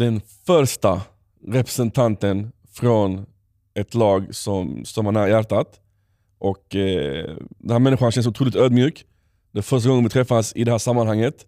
[0.00, 1.02] den första
[1.46, 3.26] representanten från
[3.74, 5.80] ett lag som står mig nära hjärtat.
[6.38, 9.04] Och eh, Den här människan känns otroligt ödmjuk.
[9.52, 11.46] Det är första gången vi träffas i det här sammanhanget.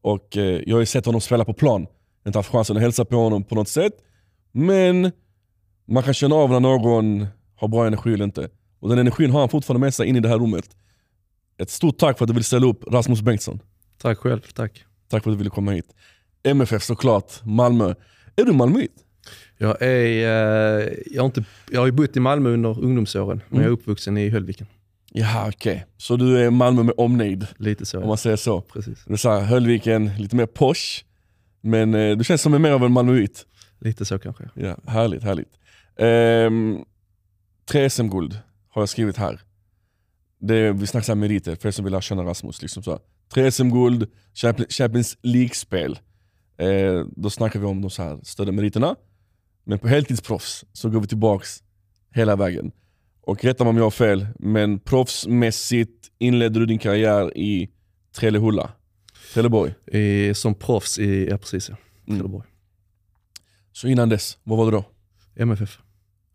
[0.00, 1.80] Och eh, Jag har ju sett honom spela på plan.
[1.80, 1.88] Jag
[2.24, 3.92] har inte haft chansen att hälsa på honom på något sätt.
[4.52, 5.12] Men
[5.88, 7.26] man kan känna av när någon
[7.56, 8.48] har bra energi eller inte.
[8.80, 10.76] Och den energin har han fortfarande med sig in i det här rummet.
[11.58, 13.60] Ett stort tack för att du vill ställa upp Rasmus Bengtsson.
[13.98, 14.84] Tack själv, tack.
[15.08, 15.94] Tack för att du ville komma hit.
[16.42, 17.94] MFF såklart, Malmö.
[18.36, 18.92] Är du malmöit?
[19.58, 23.56] Jag, är, eh, jag, har inte, jag har ju bott i Malmö under ungdomsåren, men
[23.56, 23.62] Mm.
[23.62, 24.66] jag är uppvuxen i Höllviken.
[25.12, 25.86] Jaha okej.
[25.96, 28.00] Så du är Malmö med omnejd, Lite så.
[28.00, 28.60] om man säger så.
[28.60, 29.04] Precis.
[29.06, 31.04] Du sa Höllviken, lite mer posh.
[31.60, 33.46] Men eh, du känns som en mer av en malmöit.
[33.80, 34.50] Lite så kanske.
[34.54, 35.48] Ja, härligt, härligt.
[35.98, 36.78] Ehm,
[37.70, 38.38] tre SM-guld
[38.68, 39.40] har jag skrivit här.
[40.40, 42.62] Det är, vi snackar meriter för er som vill lära känna Rasmus.
[42.62, 42.98] Liksom så.
[43.34, 45.98] Tre SM-guld, Champions- Champions League-spel.
[46.60, 48.96] Eh, då snackar vi om de så här större meriterna.
[49.64, 51.62] Men på heltidsproffs så går vi tillbaks
[52.14, 52.72] hela vägen.
[53.20, 57.70] Och rätta mig om jag har fel, men proffsmässigt inledde du din karriär i
[58.12, 58.70] Trellehulla,
[59.34, 59.74] Trelleborg.
[59.86, 61.76] I, som proffs i, ja precis ja.
[62.06, 62.18] Mm.
[62.20, 62.46] Trelleborg.
[63.72, 64.84] Så innan dess, vad var det då?
[65.36, 65.78] MFF,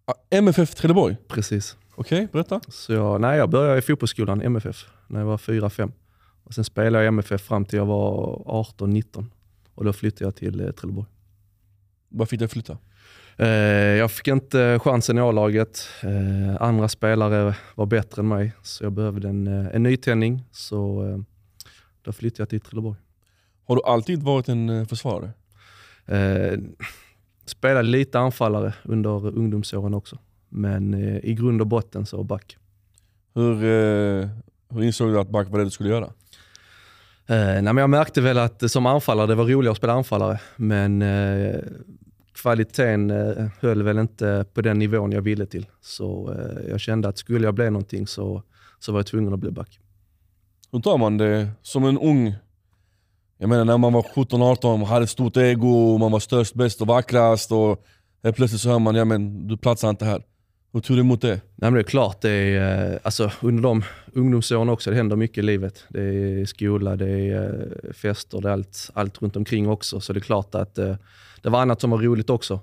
[0.06, 1.18] Ah, MFF Trelleborg?
[1.28, 1.78] precis.
[1.96, 2.62] Okej, berätta.
[2.70, 5.92] Så jag, nej, jag började i fotbollsskolan, MFF, när jag var 4-5.
[6.44, 8.36] Och Sen spelade jag i MFF fram till jag var
[8.78, 9.26] 18-19.
[9.76, 11.08] Och då flyttade jag till eh, Trelleborg.
[12.10, 12.78] Vad fick att flytta?
[13.38, 13.48] Eh,
[13.98, 15.88] jag fick inte chansen i A-laget.
[16.04, 20.44] Eh, andra spelare var bättre än mig, så jag behövde en, eh, en nytändning.
[20.52, 21.18] Så eh,
[22.02, 22.98] då flyttade jag till Trelleborg.
[23.66, 25.32] Har du alltid varit en försvarare?
[26.06, 26.60] Eh,
[27.46, 30.20] spelade lite anfallare under ungdomsåren också.
[30.50, 32.58] Men i grund och botten så back.
[33.34, 33.56] Hur,
[34.70, 36.14] hur insåg du att back var det du skulle göra?
[37.28, 40.40] Eh, nej, men jag märkte väl att som anfallare, det var roligare att spela anfallare.
[40.56, 41.60] Men eh,
[42.34, 45.66] kvaliteten eh, höll väl inte på den nivån jag ville till.
[45.82, 48.44] Så eh, jag kände att skulle jag bli någonting så,
[48.80, 49.80] så var jag tvungen att bli back.
[50.72, 52.36] Hur tar man det som en ung...
[53.38, 57.52] Jag menar när man var 17-18, hade stort ego, man var störst, bäst och vackrast
[57.52, 57.86] och
[58.24, 60.24] helt plötsligt så hör man ja men du platsar inte här.
[60.76, 61.28] Hur tog du emot det?
[61.28, 65.16] Nej, men det är klart, det är, eh, alltså, under de ungdomsåren också, det händer
[65.16, 65.84] mycket i livet.
[65.90, 70.00] Det är skola, det är eh, fester, det är allt, allt runt omkring också.
[70.00, 70.96] Så det är klart att eh,
[71.42, 72.60] det var annat som var roligt också.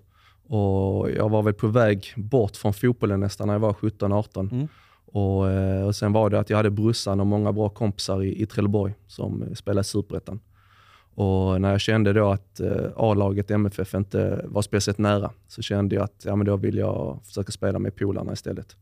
[0.46, 4.52] Och jag var väl på väg bort från fotbollen nästan när jag var 17-18.
[4.52, 4.68] Mm.
[5.06, 8.46] Och, och sen var det att jag hade brorsan och många bra kompisar i, i
[8.46, 10.40] Trelleborg som spelade i Superettan.
[11.14, 15.94] Och när jag kände då att eh, A-laget MFF inte var speciellt nära så kände
[15.94, 18.76] jag att ja, men då vill jag försöka spela med polarna istället.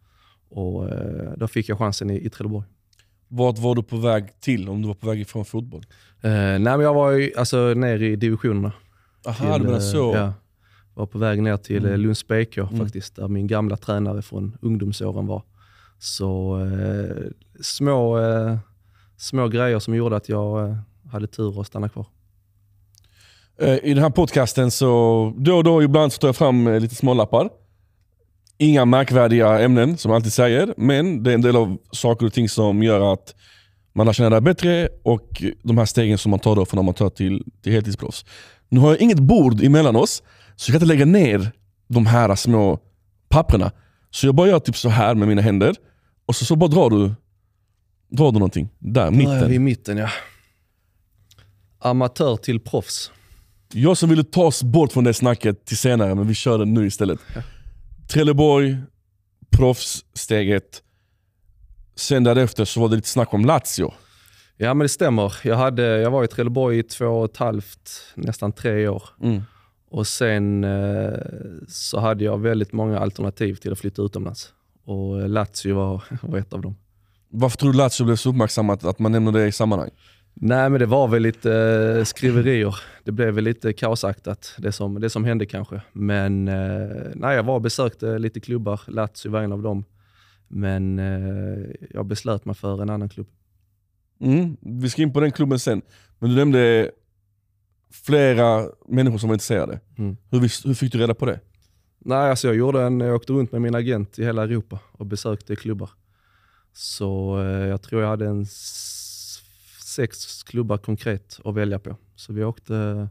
[0.48, 2.66] Och eh, då fick jag chansen i, i Trelleborg.
[3.28, 5.82] Vart var du på väg till om du var på väg ifrån fotboll?
[6.20, 8.72] Eh, nej, men jag var ju, alltså, ner i divisionerna.
[9.26, 10.12] Aha, du menar eh, så.
[10.14, 10.32] Ja,
[10.94, 12.00] var på väg ner till Mm.
[12.00, 12.78] Lunds BK Mm.
[12.78, 15.42] faktiskt, där min gamla tränare från ungdomsåren var.
[15.98, 17.26] Så eh,
[17.60, 18.56] små, eh,
[19.16, 20.76] små grejer som gjorde att jag
[21.10, 22.06] hade tur att stanna kvar.
[23.60, 26.81] Eh, I den här podcasten så då och då ibland så tar jag fram eh,
[26.81, 27.48] lite smålappar.
[28.59, 32.32] Inga märkvärdiga ämnen som jag alltid säger, men det är en del av saker och
[32.32, 33.34] ting som gör att
[33.94, 37.10] man lär känna det bättre och de här stegen som man tar då från amatör
[37.10, 38.25] till, till heltidsproffs.
[38.69, 40.22] Nu har jag inget bord emellan oss,
[40.56, 41.53] så jag kan inte lägga ner
[41.88, 42.78] de här små
[43.28, 43.72] papperna.
[44.10, 45.75] Så jag bara gör typ så här med mina händer
[46.27, 47.15] och så, så bara drar du,
[48.10, 48.69] drar du någonting.
[48.78, 49.53] Där, Nu är vi mitten.
[49.53, 50.09] i mitten ja.
[51.78, 53.10] Amatör till proffs.
[53.72, 56.64] Jag som ville ta oss bort från det snacket till senare, men vi kör det
[56.64, 57.20] nu istället.
[58.08, 58.76] Trelleborg,
[59.50, 60.82] proffssteget.
[61.97, 63.92] Sen därefter så var det lite snack om Lazio.
[64.56, 65.34] Ja men det stämmer.
[65.44, 69.03] Jag, hade, jag var i Trelleborg i två och ett halvt, nästan tre år.
[69.22, 69.42] Mm.
[69.91, 71.19] Och sen eh,
[71.69, 74.53] så hade jag väldigt många alternativ till att flytta utomlands.
[74.84, 76.76] Och eh, Lazio var, var ett av dem.
[77.28, 79.91] Varför tror du Lazio blev så uppmärksammat att man nämner det i sammanhang?
[80.34, 81.52] Nej men det var väl lite
[81.98, 82.76] eh, skriverier.
[83.04, 85.82] Det blev väl lite kaosaktat det som, det som hände kanske.
[85.92, 88.80] Men eh, nej, jag var och besökte lite klubbar.
[88.86, 89.84] Lazio var en av dem.
[90.48, 93.27] Men eh, jag beslöt mig för en annan klubb.
[94.21, 94.56] Mm.
[94.60, 95.82] Vi ska in på den klubben sen.
[96.18, 96.91] Men du nämnde
[97.91, 99.80] flera människor som var intresserade.
[99.98, 100.16] Mm.
[100.30, 101.41] Hur, hur fick du reda på det?
[101.98, 105.06] Nej, alltså jag, gjorde en, jag åkte runt med min agent i hela Europa och
[105.06, 105.91] besökte klubbar.
[106.72, 108.47] Så eh, jag tror jag hade en
[109.91, 111.97] sex klubbar konkret att välja på.
[112.15, 113.09] Så vi åkte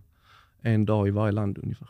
[0.62, 1.90] en dag i varje land ungefär.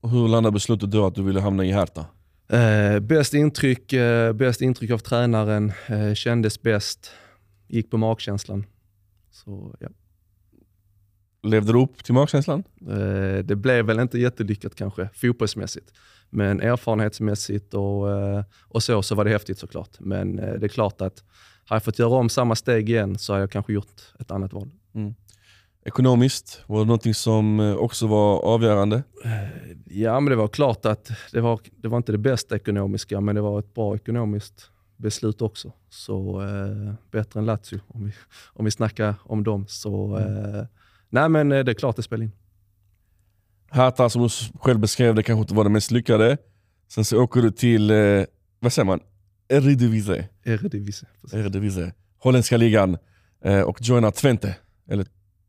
[0.00, 2.06] Och hur landade beslutet då att du ville hamna i Hertha?
[2.48, 7.10] Eh, bäst, intryck, eh, bäst intryck av tränaren, eh, kändes bäst,
[7.68, 8.66] gick på magkänslan.
[9.30, 9.88] Så, ja.
[11.42, 12.64] Levde du upp till magkänslan?
[12.80, 15.92] Eh, det blev väl inte jättelyckat kanske fotbollsmässigt.
[16.30, 20.00] Men erfarenhetsmässigt och, eh, och så, så var det häftigt såklart.
[20.00, 21.24] Men eh, det är klart att
[21.66, 24.52] hade jag fått göra om samma steg igen så hade jag kanske gjort ett annat
[24.52, 24.70] val.
[25.86, 29.02] Ekonomiskt, var det någonting som eh, också var avgörande?
[29.84, 33.34] Ja, men det var klart att det var, det var inte det bästa ekonomiska, men
[33.34, 35.72] det var ett bra ekonomiskt beslut också.
[35.88, 38.12] Så eh, bättre än Lazio, om vi,
[38.46, 39.66] om vi snackar om dem.
[39.68, 40.64] Så, eh,
[41.08, 42.32] nej, men eh, det är klart det spelar in.
[43.70, 44.28] Hertha som du
[44.60, 46.36] själv beskrev det kanske inte var det mest lyckade.
[46.88, 48.24] Sen så åker du till, eh,
[48.60, 49.00] vad säger man?
[49.48, 50.28] Eredivisie.
[50.44, 51.08] Eredivisie.
[51.20, 51.38] precis.
[51.38, 51.92] Eredivisie.
[52.18, 52.96] Holländska ligan.
[53.44, 54.56] Eh, och joinar Twente.
[54.88, 55.04] Eller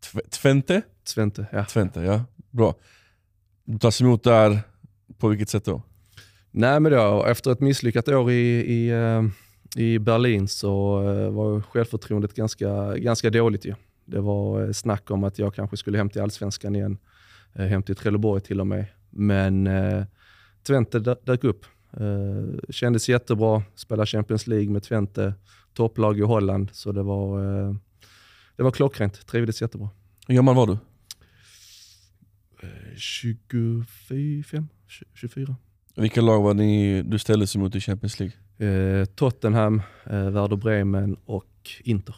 [0.06, 0.82] Tw- Twente?
[1.16, 1.66] Twente, ja.
[1.66, 2.26] Twente, ja.
[2.52, 2.76] Bra.
[3.66, 4.60] Du tas emot där,
[5.18, 5.82] på vilket sätt då?
[6.52, 8.36] Nej, men då, efter ett misslyckat år i,
[8.74, 9.24] i, eh,
[9.84, 13.66] i Berlin så eh, var självförtroendet ganska, ganska dåligt.
[13.66, 13.74] Ju.
[14.06, 16.98] Det var eh, snack om att jag kanske skulle hem till allsvenskan igen,
[17.54, 18.86] hem till Trelleborg till och med.
[19.10, 20.04] Men eh,
[20.68, 21.66] Twente dö- dök upp.
[22.00, 25.34] Eh, kändes jättebra, spela Champions League med Twente,
[25.74, 26.70] topplag i Holland.
[26.74, 27.76] Så det var, eh,
[28.56, 29.90] det var klockrent, trivdes jättebra.
[30.28, 30.78] Hur gammal var du?
[32.62, 34.68] Eh, 25,
[35.14, 35.56] 24.
[35.96, 38.36] Vilka lag var ni, du ställdes emot i Champions League?
[38.70, 42.16] Eh, Tottenham, eh, Werder Bremen och Inter.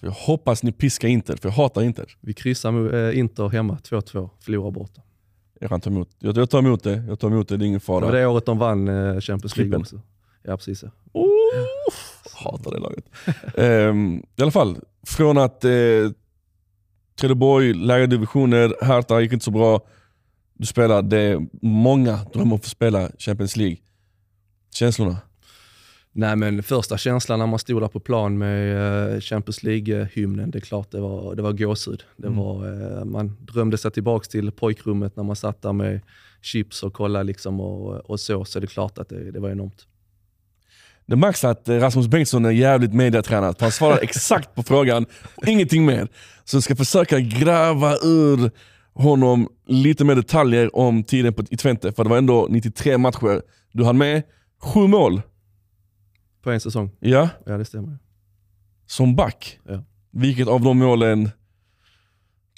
[0.00, 2.16] Jag hoppas ni piskar Inter, för jag hatar Inter.
[2.20, 5.02] Vi kryssar med eh, Inter hemma, 2-2, förlorar borta.
[5.60, 7.66] Jag kan ta emot, jag, jag tar emot det, jag tar emot det, det är
[7.66, 8.04] ingen Det fara.
[8.04, 10.00] var det året de vann eh, Champions League också.
[10.42, 10.84] Ja, precis.
[11.12, 11.28] Oh,
[12.34, 13.04] hatar det laget.
[13.56, 14.76] Ehm, I alla fall,
[15.06, 15.70] från att eh,
[17.20, 19.80] Trelleborg, lägre divisioner, Hertha gick inte så bra.
[20.54, 23.76] Du spelade, många drömmer om att få spela Champions League.
[24.74, 25.16] Känslorna?
[26.18, 30.58] Nej, men första känslan när man stod där på plan med eh, Champions League-hymnen, det
[30.58, 32.02] är klart det var, det var gåshud.
[32.16, 32.38] Det Mm.
[32.38, 32.66] var,
[32.98, 36.00] eh, man drömde sig tillbaka till pojkrummet när man satt där med
[36.42, 39.50] chips och kollade liksom och, och så, så det är klart att det, det var
[39.50, 39.86] enormt.
[41.06, 43.56] Det märks att Rasmus Bengtsson är jävligt mediatränad.
[43.60, 46.08] Han svarar exakt på frågan och ingenting mer.
[46.44, 48.50] Så jag ska försöka gräva ur
[48.94, 51.92] honom lite mer detaljer om tiden på, i Twente.
[51.92, 53.42] För det var ändå 93 matcher.
[53.72, 54.22] Du hann med
[54.62, 55.22] sju mål.
[56.46, 57.98] På en säsong, Ja, ja det stämmer.
[58.86, 59.58] som back.
[59.64, 59.82] Ja.
[60.10, 61.30] Vilket av de målen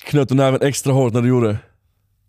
[0.05, 1.59] knöt du näven extra hårt när du gjorde?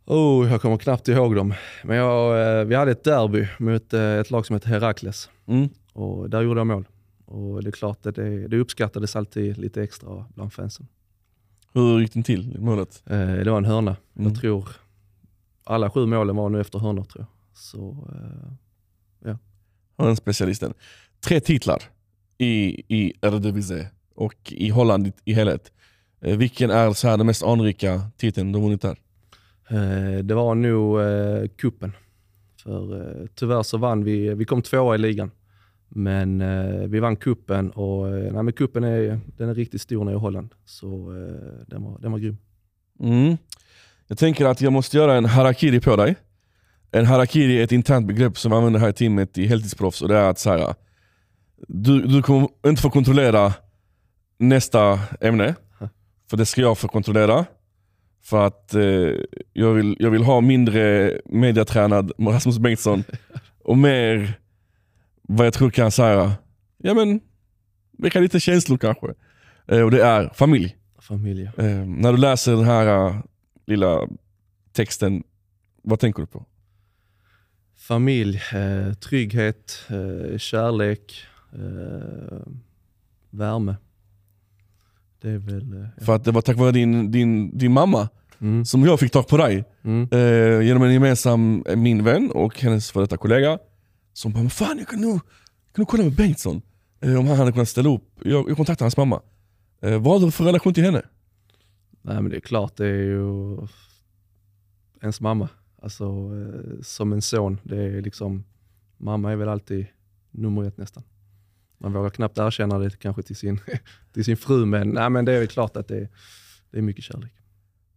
[0.06, 1.54] Oh, jag kommer knappt ihåg dem.
[1.84, 5.30] Men jag, eh, vi hade ett derby mot eh, ett lag som heter Herakles.
[5.48, 5.70] Mm.
[5.94, 6.88] Och där gjorde jag mål.
[7.26, 10.88] Och det är klart att det, det uppskattades alltid lite extra bland fansen.
[11.74, 13.04] Hur gick den till, målet?
[13.06, 13.96] Eh, det var en hörna.
[14.16, 14.32] Mm.
[14.32, 14.70] Jag tror
[15.64, 17.58] alla sju målen var nu efter hörnor tror jag.
[17.58, 19.36] Så, eh,
[19.98, 20.74] Han specialisten.
[21.21, 21.83] Tre titlar
[22.38, 25.71] i, i Eredivisie och i Holland i, helhet.
[26.21, 28.98] Eh, vilken är så här den mest anrika titeln du vunnit där?
[29.69, 31.92] eh, det var nog eh, kuppen.
[32.63, 35.31] För eh, tyvärr så vann vi, vi kom tvåa i ligan.
[35.89, 40.04] Men eh, vi vann kuppen och eh, nej, men kuppen är, den är riktigt stor
[40.06, 40.50] nere i Holland.
[40.65, 42.38] Så eh, den, var, den var grym.
[43.00, 43.38] Mm.
[44.07, 46.15] Jag tänker att jag måste göra en harakiri på dig.
[46.92, 50.07] En harakiri är ett internt begrepp som vi använder här i teamet i heltidsproffs och
[50.07, 50.75] det är att så här,
[51.68, 53.54] du, du kommer inte få kontrollera
[54.38, 55.56] nästa ämne.
[56.30, 57.46] För det ska jag få kontrollera.
[58.22, 59.14] För att eh,
[59.54, 63.04] jag, vill, jag vill ha mindre mediatränad Rasmus Bengtsson
[63.63, 64.39] och mer
[65.22, 66.34] vad jag tror kan säga,
[66.78, 67.22] ja men,
[67.98, 69.08] väcka lite känslor kanske.
[69.68, 70.75] Eh, och det är familj.
[71.00, 71.44] Familj.
[71.58, 73.22] Eh, när du läser den här eh,
[73.68, 74.08] lilla
[74.72, 75.24] texten,
[75.84, 76.46] vad tänker du på?
[77.78, 82.39] Familj, eh, trygghet, eh, kärlek, eh,
[83.29, 83.75] värme.
[85.22, 85.74] Det är väl...
[85.74, 86.06] Eh, ja.
[86.06, 89.27] För att det var tack vare din, din, din mamma mm, som jag fick tag
[89.27, 89.65] på dig.
[89.84, 90.08] mm.
[90.12, 93.60] Eh, genom en gemensam, eh, min vän och hennes före detta kollega.
[94.13, 96.62] Som bara, men fan jag kan nog, jag kan nog kolla med Bengtsson.
[97.01, 98.03] Eh, om han hade kunnat ställa upp.
[98.24, 99.22] Jag, jag kontaktade hans mamma.
[99.82, 101.01] Eh, vad har du för relation till henne?
[102.01, 103.58] Nej men det är klart, det är ju
[105.01, 105.50] ens mamma.
[105.82, 107.60] Alltså eh, som en son.
[107.63, 108.44] Det är liksom,
[108.98, 109.86] mamma är väl alltid
[110.32, 111.03] nummer ett nästan.
[111.79, 113.59] Man vågar knappt erkänna det kanske till sin,
[114.13, 116.09] till sin fru, men, nej, men det är väl klart att det,
[116.71, 117.33] det är mycket kärlek.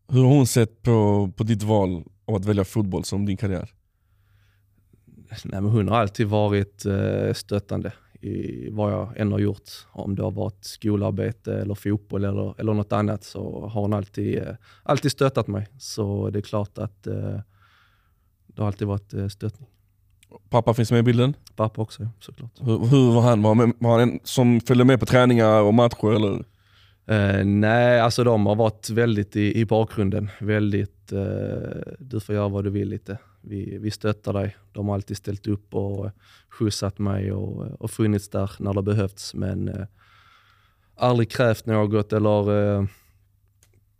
[0.08, 3.70] Hur har hon sett på, på ditt val av att välja fotboll som din karriär?
[5.44, 9.70] Nej, men hon har alltid varit eh, stöttande i vad jag än har gjort.
[9.92, 14.38] Om det har varit skolarbete eller fotboll eller, eller något annat så har hon alltid,
[14.38, 15.68] eh, alltid stöttat mig.
[15.78, 17.40] Så det är klart att eh,
[18.46, 19.68] det har alltid varit eh, stöttning.
[20.48, 21.36] Pappa finns med i bilden.
[21.56, 22.50] Pappa också såklart.
[22.60, 23.42] Hur, hur var han?
[23.42, 26.12] Var han, var han en som följde med på träningar och matcher?
[26.12, 26.44] Eller?
[27.06, 30.30] Eh, nej, alltså de har varit väldigt i, i bakgrunden.
[30.40, 33.18] Väldigt, eh, du får göra vad du vill lite.
[33.40, 34.56] Vi, vi stöttar dig.
[34.72, 36.10] De har alltid ställt upp och
[36.48, 39.34] skjutsat mig och, och funnits där när det behövts.
[39.34, 39.86] Men eh,
[40.96, 42.84] aldrig krävt något eller eh,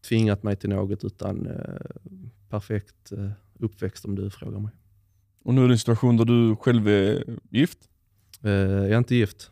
[0.09, 2.11] tvingat mig till något utan eh,
[2.49, 4.73] perfekt eh, uppväxt om du frågar mig.
[5.45, 7.79] Och nu är det en situation där du själv är gift?
[8.45, 9.51] Eh, jag är inte gift.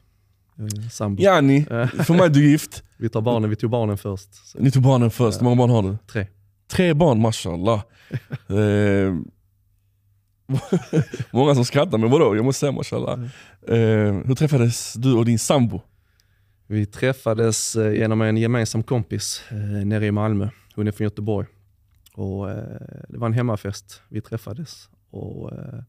[0.92, 1.23] Sambo.
[1.23, 1.64] Jani,
[2.04, 2.82] för mig är du gift.
[2.99, 4.35] Vi, tar barnen, vi tog barnen först.
[4.35, 4.59] Så.
[4.59, 5.97] Ni tog barnen först, hur många barn har du?
[6.06, 6.26] Tre.
[6.70, 7.82] Tre barn, mashallah.
[8.49, 9.14] eh,
[11.30, 12.37] många som skrattar, men vadå?
[12.37, 13.20] Jag måste säga mashallah.
[13.68, 13.76] Eh,
[14.26, 15.80] hur träffades du och din sambo?
[16.66, 19.56] Vi träffades eh, genom en gemensam kompis eh,
[19.87, 20.49] nere i Malmö.
[20.75, 21.47] Hon är från Göteborg.
[22.14, 25.83] Och, eh, det var en hemmafest vi träffades och eh,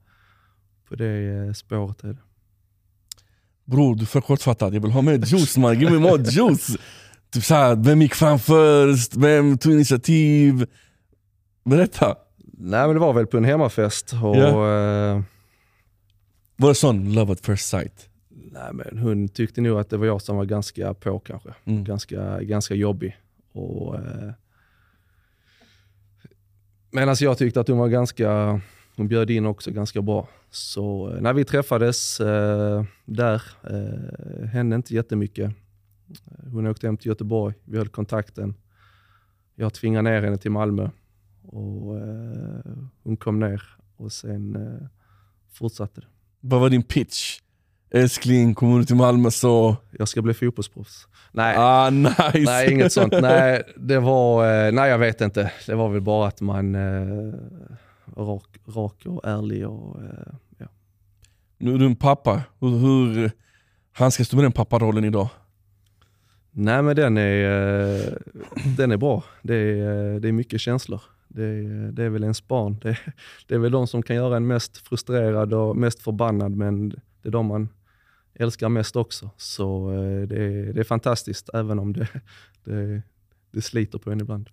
[0.90, 2.18] på det eh, spåret är det.
[3.66, 4.75] Bror, du är för kortfattad.
[4.75, 5.80] Jag vill ha mer juice man.
[5.80, 6.78] Give me more juice.
[7.32, 9.16] Typ såhär, vem gick fram först?
[9.16, 10.66] Vem tog initiativ?
[11.63, 12.16] Berätta.
[12.58, 14.13] Nej men det var väl på en hemmafest.
[14.24, 14.48] Och, Ja.
[14.48, 15.22] eh,
[16.56, 18.08] Var det sån love at first sight?
[18.54, 21.50] nej, men hon tyckte nog att det var jag som var ganska på kanske.
[21.66, 21.84] Mm.
[21.84, 23.18] Ganska, ganska jobbig.
[23.51, 24.32] Och, eh,
[26.92, 28.62] Medan jag tyckte att hon var ganska,
[29.01, 30.27] hon bjöd in också ganska bra.
[30.50, 35.51] Så eh, när vi träffades eh, där, eh, hände inte jättemycket.
[36.51, 38.55] Hon åkte hem till Göteborg, vi höll kontakten.
[39.55, 40.89] Jag tvingade ner henne till Malmö
[41.41, 43.63] och eh, hon kom ner
[43.98, 44.88] och sen eh,
[45.51, 46.08] fortsatte det.
[46.39, 47.39] Vad var din pitch?
[47.91, 49.75] Älskling, kommer du till Malmö så...
[49.91, 51.08] Jag ska bli fotbollsproffs.
[51.31, 52.20] Nej, Ah nice!
[52.46, 53.13] Nej, inget sånt.
[53.22, 55.51] Nej, det var, eh, nej, jag vet inte.
[55.65, 57.34] Det var väl bara att man eh,
[58.18, 60.65] rak, rak och ärlig och eh, ja.
[61.58, 62.44] Nu är du en pappa.
[62.60, 63.32] Hur, hur
[63.91, 65.30] handskas du med den papparollen idag?
[66.51, 67.46] Nej, men den är,
[67.96, 68.13] eh,
[68.77, 69.24] den är bra.
[69.41, 71.01] Det är, eh, det är mycket känslor.
[71.27, 72.80] Det är, det är väl ens barn.
[72.82, 72.98] Det,
[73.48, 77.27] det är väl de som kan göra en mest frustrerad och mest förbannad, men det
[77.27, 77.70] är de man
[78.34, 79.30] älskar mest också.
[79.38, 79.91] Så
[80.27, 82.08] det är, det är fantastiskt, även om det,
[82.63, 83.01] det,
[83.51, 84.50] det sliter på en ibland.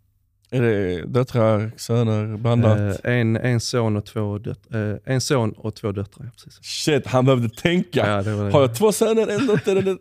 [0.51, 2.79] Är det döttrar, söner, blandat?
[2.79, 6.31] Eh, en, en, son och två döt, eh, en son och två döttrar.
[6.37, 6.59] Precis.
[6.63, 8.07] Shit, han behövde tänka.
[8.07, 8.53] Ja, det det.
[8.53, 9.99] Har jag två söner, en dotter?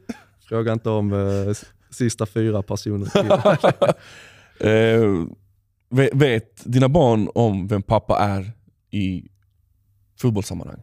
[0.49, 1.55] Fråga inte om eh,
[1.89, 3.09] sista fyra personer.
[4.59, 5.25] eh,
[5.89, 8.51] vet, vet dina barn om vem pappa är
[8.91, 9.23] i
[10.21, 10.81] fotbollssammanhang?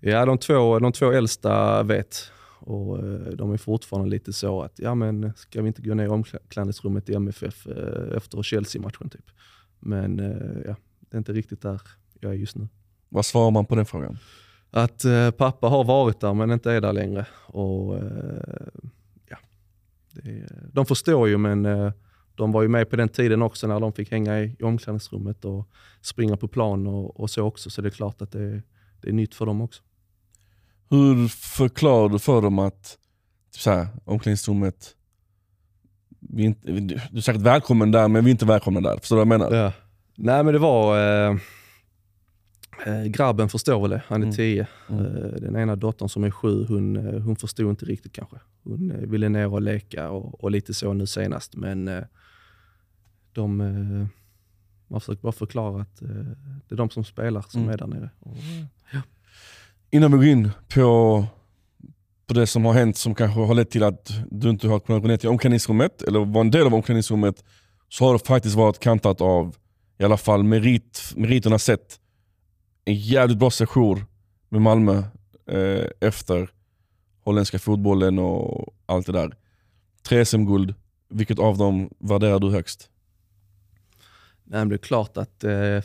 [0.00, 2.32] ja, de två, de två äldsta vet.
[2.68, 6.04] Och eh, De är fortfarande lite så att, ja men ska vi inte gå ner
[6.04, 9.30] i omklädningsrummet i MFF eh, efter Chelsea-matchen typ.
[9.80, 11.82] Men eh, ja, det är inte riktigt där
[12.20, 12.68] jag är just nu.
[13.08, 14.18] Vad svarar man på den frågan?
[14.70, 17.26] Att eh, pappa har varit där men inte är där längre.
[17.46, 18.66] Och, eh,
[19.28, 19.38] ja,
[20.12, 21.92] det de förstår ju men eh,
[22.34, 25.44] de var ju med på den tiden också när de fick hänga i, i omklädningsrummet
[25.44, 25.68] och
[26.00, 27.70] springa på plan och, och så också.
[27.70, 28.62] Så det är klart att det,
[29.00, 29.82] det är nytt för dem också.
[30.90, 32.98] Hur förklarar du för dem att
[33.52, 34.94] typ så här, omklädningsrummet,
[36.20, 38.96] vi inte, du är säkert välkommen där men vi är inte välkomna där.
[38.98, 39.56] Förstår du vad jag menar?
[39.64, 39.72] Ja.
[40.14, 41.36] Nej men det var, eh,
[42.86, 44.36] eh, grabben förstår väl det, han är Mm.
[44.36, 44.66] tio.
[44.90, 45.04] Mm.
[45.06, 48.36] Eh, den ena dottern som är sju, hon, eh, hon förstod inte riktigt kanske.
[48.64, 51.56] Hon ville ner och leka och, och lite så nu senast.
[51.56, 52.04] Men eh,
[53.32, 54.06] de, eh,
[54.88, 55.96] man försöker bara förklara att
[56.68, 57.72] det är de som spelar som Mm.
[57.74, 58.10] är där nere.
[58.20, 58.36] Och,
[58.92, 59.00] eh,
[59.90, 61.26] Innan vi går in på,
[62.26, 65.02] på det som har hänt som kanske har lett till att du inte har kunnat
[65.02, 67.44] gå ner till omklädningsrummet, eller vara en del av omklädningsrummet,
[67.88, 69.56] så har det faktiskt varit kantat av,
[69.98, 72.00] i alla fall merit, meriterna sett,
[72.84, 74.04] en jävligt bra session
[74.48, 75.02] med Malmö
[75.50, 76.50] eh, efter
[77.24, 79.36] holländska fotbollen och allt det där.
[80.02, 80.74] Tre SM-guld,
[81.10, 82.90] vilket av dem värderar du högst?
[84.44, 85.80] Nej, men det är klart att eh,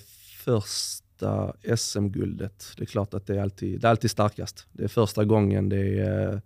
[1.23, 4.67] första SM-guldet, det är klart att det är, alltid, det är alltid starkast.
[4.71, 6.41] Det är första gången, det är,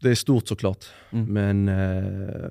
[0.00, 0.84] det är stort såklart.
[1.10, 1.26] Mm.
[1.26, 2.50] Men eh,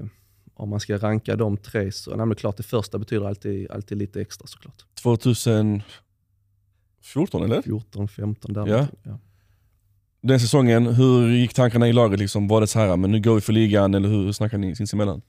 [0.53, 3.97] om man ska ranka de tre så, nej, men klart det första betyder alltid, alltid
[3.97, 4.85] lite extra såklart.
[5.01, 5.83] 2014
[7.43, 7.61] eller?
[7.61, 8.67] 14, 15 där.
[8.67, 8.87] Ja.
[9.03, 9.19] ja.
[10.21, 12.19] Den säsongen, hur gick tankarna i laget?
[12.19, 12.47] Liksom?
[12.47, 15.21] Var det så här, men nu går vi för ligan, eller hur snackar ni sinsemellan?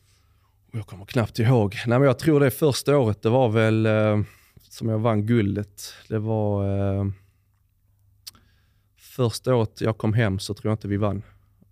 [0.73, 1.75] Jag kommer knappt ihåg.
[1.87, 4.19] Nej, men jag tror det första året, det var väl eh,
[4.77, 5.95] som jag vann guldet.
[6.09, 7.07] Det var eh,
[8.97, 11.23] första året jag kom hem så tror jag inte vi vann.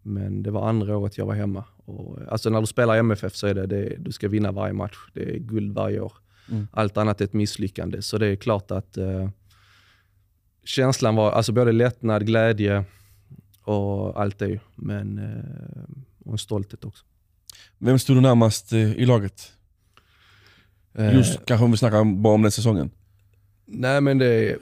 [0.03, 1.65] Men det var andra året jag var hemma.
[1.77, 4.53] Och, eh, alltså när du spelar i MFF så är det, det du ska vinna
[4.53, 4.97] varje match.
[5.13, 6.13] Det är guld varje år.
[6.51, 6.69] Mm.
[6.73, 8.03] Allt annat är ett misslyckande.
[8.03, 9.29] Så det är klart att eh,
[10.65, 12.85] känslan var alltså både lättnad, glädje
[13.63, 14.61] och allt det.
[14.75, 17.05] Men eh, och en stolthet också.
[17.79, 19.53] Vem stod du närmast eh, i laget?
[20.95, 22.91] Eh, Just kanske om vi snackar bara om den säsongen.
[23.65, 24.57] Nej men det är...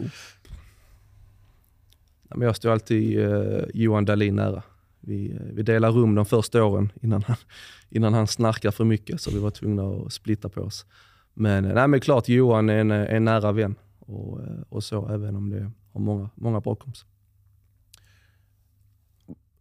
[2.22, 4.62] Nej, men jag står alltid eh, Johan Dahlin nära.
[5.00, 7.36] Vi, eh, vi delar rum de första åren innan han,
[7.90, 10.86] innan han snarkar för mycket så vi var tvungna att splitta på oss.
[11.34, 15.36] Men, eh, nej, men klart Johan är en, en nära vän och, och så även
[15.36, 17.08] om det har många, många bra kompisar.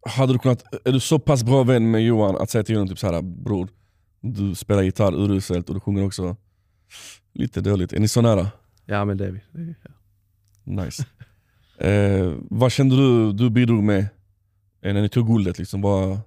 [0.06, 2.88] Hade du kunnat, är du så pass bra vän med Johan att säga till honom
[2.88, 3.68] typ så här, bror,
[4.22, 6.36] du spelar gitarr uruselt och du sjunger också
[7.34, 7.94] lite dåligt.
[7.94, 8.52] Är ni så nära?
[8.86, 9.42] Ja men det är vi.
[9.52, 9.92] Det är, ja.
[10.64, 11.06] Nice.
[11.78, 14.00] eh, vad kände du du bidrog med
[14.82, 15.58] eh, när ni tog guldet?
[15.60, 15.82] Liksom?
[15.82, 16.20] Vad,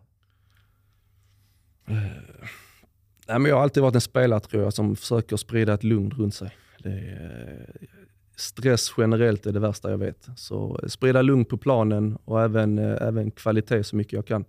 [3.29, 6.11] Nej, men jag har alltid varit en spelare tror jag som försöker sprida ett lugn
[6.11, 6.57] runt sig.
[6.85, 7.89] Är,
[8.37, 10.29] stress generellt är det värsta jag vet.
[10.37, 14.45] Så eh, sprida lugn på planen och även, eh, även kvalitet så mycket jag kan.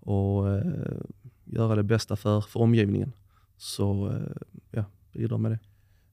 [0.00, 0.62] Och eh,
[1.44, 3.12] göra det bästa för, för omgivningen.
[3.56, 5.58] Så eh, ja, bidra med det.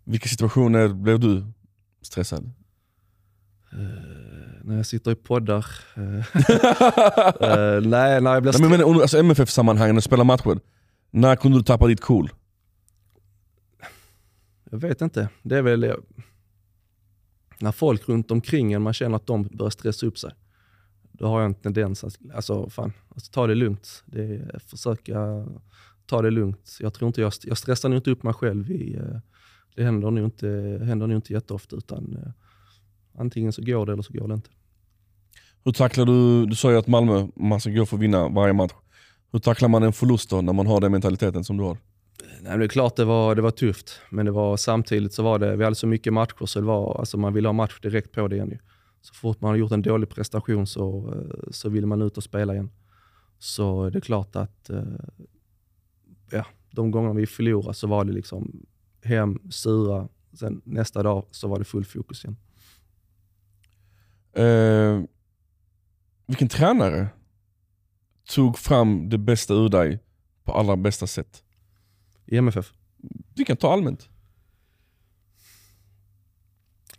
[0.03, 1.45] vilka situationer blev du
[2.01, 2.51] stressad?
[3.71, 3.79] Eh,
[4.63, 5.65] när jag sitter i poddar.
[5.95, 10.59] eh, nej, när jag blir Nej, men, men, alltså MFF-sammanhang, när du spelar matcher,
[11.11, 12.29] när kunde du tappa ditt cool?
[14.71, 15.29] Jag vet inte.
[15.43, 15.95] Det är väl
[17.59, 20.31] när folk runt omkring en, man känner att de börjar stressa upp sig.
[21.11, 24.03] Då har jag en tendens att alltså, fan, alltså, ta det lugnt.
[24.05, 25.45] Det är, försöka
[26.05, 26.77] ta det lugnt.
[26.79, 28.71] Jag, tror inte jag, jag stressar nog inte upp mig själv.
[28.71, 29.19] I, eh,
[29.75, 30.47] det händer nog inte,
[30.83, 31.75] händer nog inte jätteofta.
[31.75, 32.31] Utan, eh,
[33.17, 34.49] antingen så går det eller så går det inte.
[35.63, 38.53] Hur tacklar du, du sa ju att Malmö, man ska gå för att vinna varje
[38.53, 38.71] match.
[39.31, 41.77] Hur tacklar man en förlust då, när man har den mentaliteten som du har?
[42.41, 45.39] Nej, det är klart det var, det var tufft, men det var, samtidigt så var
[45.39, 48.11] det, vi hade så mycket matcher så det var, alltså man ville ha match direkt
[48.11, 48.59] på det igen.
[49.01, 52.23] Så fort man har gjort en dålig prestation så, eh, så vill man ut och
[52.23, 52.69] spela igen.
[53.39, 54.69] Så det är klart att
[56.35, 58.65] ja, de gånger vi förlorade så var det liksom
[59.03, 62.37] hem, sura, sen nästa dag så var det full fokus igen.
[64.33, 65.03] Eh,
[66.27, 67.07] vilken tränare
[68.29, 69.99] tog fram det bästa ur dig
[70.43, 71.43] på allra bästa sätt?
[72.25, 72.73] I MFF?
[73.35, 74.09] Vi kan ta allmänt.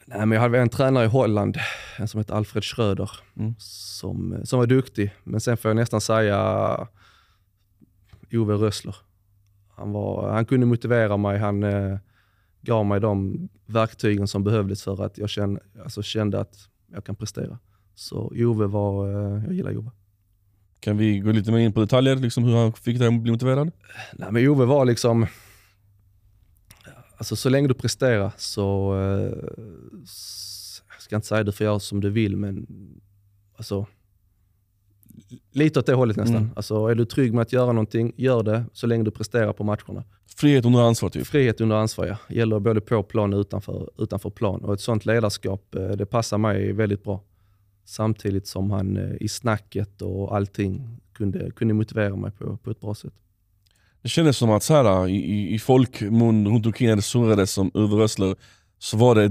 [0.09, 1.57] Nej, men jag hade en tränare i Holland,
[1.99, 3.55] en som heter Alfred Schröder, Mm.
[3.59, 5.15] som, som var duktig.
[5.25, 6.39] Men sen får jag nästan säga
[8.33, 8.97] Ove Rössler.
[9.77, 11.99] Han, var, han kunde motivera mig, han eh,
[12.63, 17.17] gav mig de verktygen som behövdes för att jag kände, alltså kände att jag kan
[17.17, 17.59] prestera.
[17.95, 19.91] Så Ove var, eh, jag gillar Ove.
[20.81, 23.33] Kan vi gå lite mer in på detaljer, liksom hur han fick dig att bli
[23.33, 23.71] motiverad?
[24.13, 25.27] Nej, men Ove var liksom,
[27.17, 29.49] alltså så länge du presterar så, eh,
[30.93, 32.67] jag ska inte säga du får göra som du vill, men
[33.57, 33.87] alltså,
[35.53, 36.37] lite åt det hållet nästan.
[36.37, 36.51] Mm.
[36.57, 39.65] Alltså, är du trygg med att göra någonting, gör det så länge du presterar på
[39.65, 40.05] matcherna.
[40.37, 41.27] Frihet under ansvar typ.
[41.27, 42.17] Frihet under ansvar, ja.
[42.29, 44.65] Gäller både på plan och utanför, utanför plan.
[44.65, 47.23] Och ett sånt ledarskap, eh, det passar mig väldigt bra.
[47.85, 52.81] Samtidigt som han eh, i snacket och allting kunde, kunde motivera mig på, på ett
[52.81, 53.15] bra sätt.
[54.03, 57.71] Det kändes som att så här, i, i, folkmun runt omkring när det surrades som
[57.75, 58.37] Uwe Rössler,
[58.79, 59.31] så var det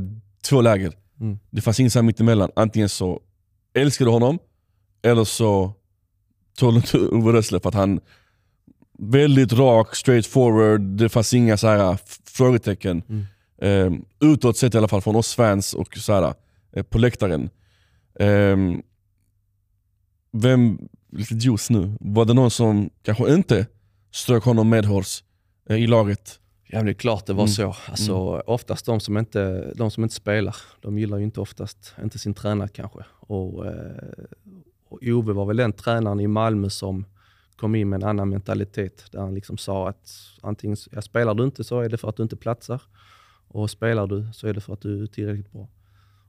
[0.50, 0.94] två läger.
[1.20, 1.40] Mm.
[1.50, 2.52] Det fanns inget mittemellan.
[2.56, 3.22] Antingen så
[3.74, 4.40] älskade du honom,
[5.06, 5.74] eller så
[6.58, 8.00] tål inte Uwe Rössler för att han
[9.00, 13.04] väldigt rak, straight forward, det fanns inga så här frågetecken.
[13.10, 13.26] Mm.
[13.62, 14.00] Eh,
[14.32, 16.34] utåt sett i alla fall från oss fans och så här,
[16.76, 17.50] eh, på läktaren.
[18.20, 18.58] Eh,
[20.32, 20.80] vem,
[21.12, 23.68] lite juice nu, var det någon som kanske inte
[24.12, 25.24] strök honom medhårs
[25.70, 26.40] eh, i laget?
[26.68, 27.54] Ja, det är klart det var Mm.
[27.54, 27.76] så.
[27.88, 28.14] Alltså,
[28.48, 32.34] Oftast de som, inte, de som inte spelar, de gillar ju inte oftast, inte sin
[32.34, 33.00] tränare kanske.
[33.20, 33.74] Och, eh,
[34.96, 37.06] och Ove var väl den tränaren i Malmö som
[37.56, 39.12] kom in med en annan mentalitet.
[39.12, 42.18] Där han liksom sa att antingen ja, spelar du inte så är det för att
[42.18, 42.82] du inte platsar.
[43.48, 45.68] Och spelar du så är det för att du är tillräckligt bra.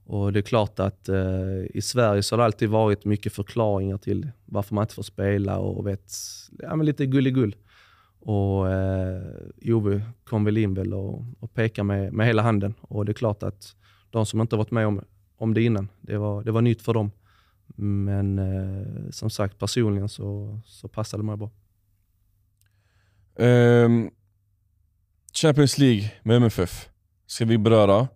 [0.04, 3.98] Och det är klart att eh, i Sverige så har det alltid varit mycket förklaringar
[3.98, 6.12] till varför man inte får spela och vet,
[6.58, 7.56] ja, men lite gulligull.
[8.20, 9.22] Och eh,
[9.64, 12.74] Ove kom väl in väl och, och pekade med, med hela handen.
[12.80, 13.76] Och det är klart att
[14.10, 15.00] de som inte varit med om,
[15.36, 17.10] om det innan, det var, det var nytt för dem.
[17.74, 21.50] Men eh, som sagt, personligen så, så passade det mig bra.
[23.38, 24.10] Ehm,
[25.32, 26.88] Champions League med MFF
[27.26, 28.08] ska vi beröra.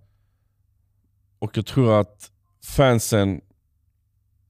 [1.38, 2.30] Och jag tror att
[2.64, 3.40] fansen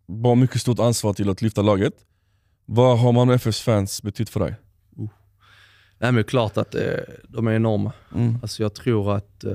[0.06, 1.94] bar mycket stort ansvar till att lyfta laget.
[2.64, 4.54] Vad har Malmö FFs fans betytt för dig?
[6.00, 7.92] Nej, men klart att eh, de är enorma.
[8.14, 8.38] Mm.
[8.42, 9.52] Alltså jag tror att, eh,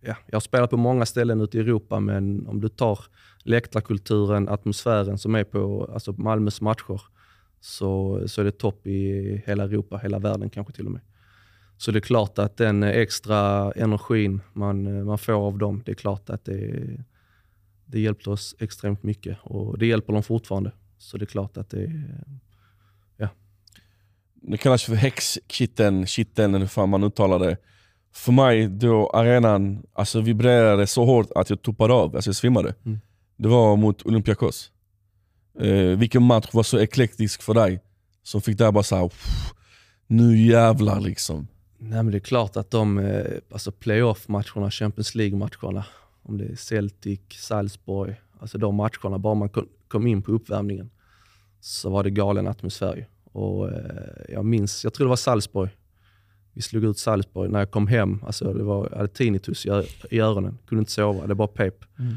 [0.00, 2.98] ja, jag har spelat på många ställen ute i Europa, men om du tar
[3.48, 7.00] läktarkulturen, atmosfären som är på alltså Malmös matcher,
[7.60, 11.00] så, så är det topp i hela Europa, hela världen kanske till och med.
[11.76, 15.94] Så det är klart att den extra energin man, man får av dem, det är
[15.94, 16.84] klart att det,
[17.86, 20.72] det hjälpte oss extremt mycket och det hjälper dem fortfarande.
[20.98, 21.92] Så det är klart att det,
[23.16, 23.28] ja.
[24.34, 27.56] Det kallas för häxkitteln, kitteln eller hur fan man uttalar det.
[28.12, 32.74] För mig, då arenan alltså, vibrerade så hårt att jag tuppade av, alltså jag svimmade.
[32.84, 33.00] Mm.
[33.38, 34.70] Det var mot Olympiakos.
[35.58, 37.80] Eh, vilken match var så eklektisk för dig?
[38.22, 39.12] Som fick där bara såhär,
[40.06, 41.48] nu jävlar liksom.
[41.78, 45.84] Nej, men det är klart att de eh, alltså playoff-matcherna, Champions League-matcherna,
[46.22, 49.50] om det är Celtic, Salzburg, alltså de matcherna, bara man
[49.88, 50.90] kom in på uppvärmningen
[51.60, 53.06] så var det galen atmosfär.
[53.32, 55.70] Och, eh, jag minns, jag tror det var Salzburg,
[56.52, 57.50] vi slog ut Salzburg.
[57.50, 59.70] När jag kom hem, alltså det var, jag hade tinnitus i,
[60.10, 61.84] i öronen, kunde inte sova, det var pep.
[61.98, 62.16] Mm.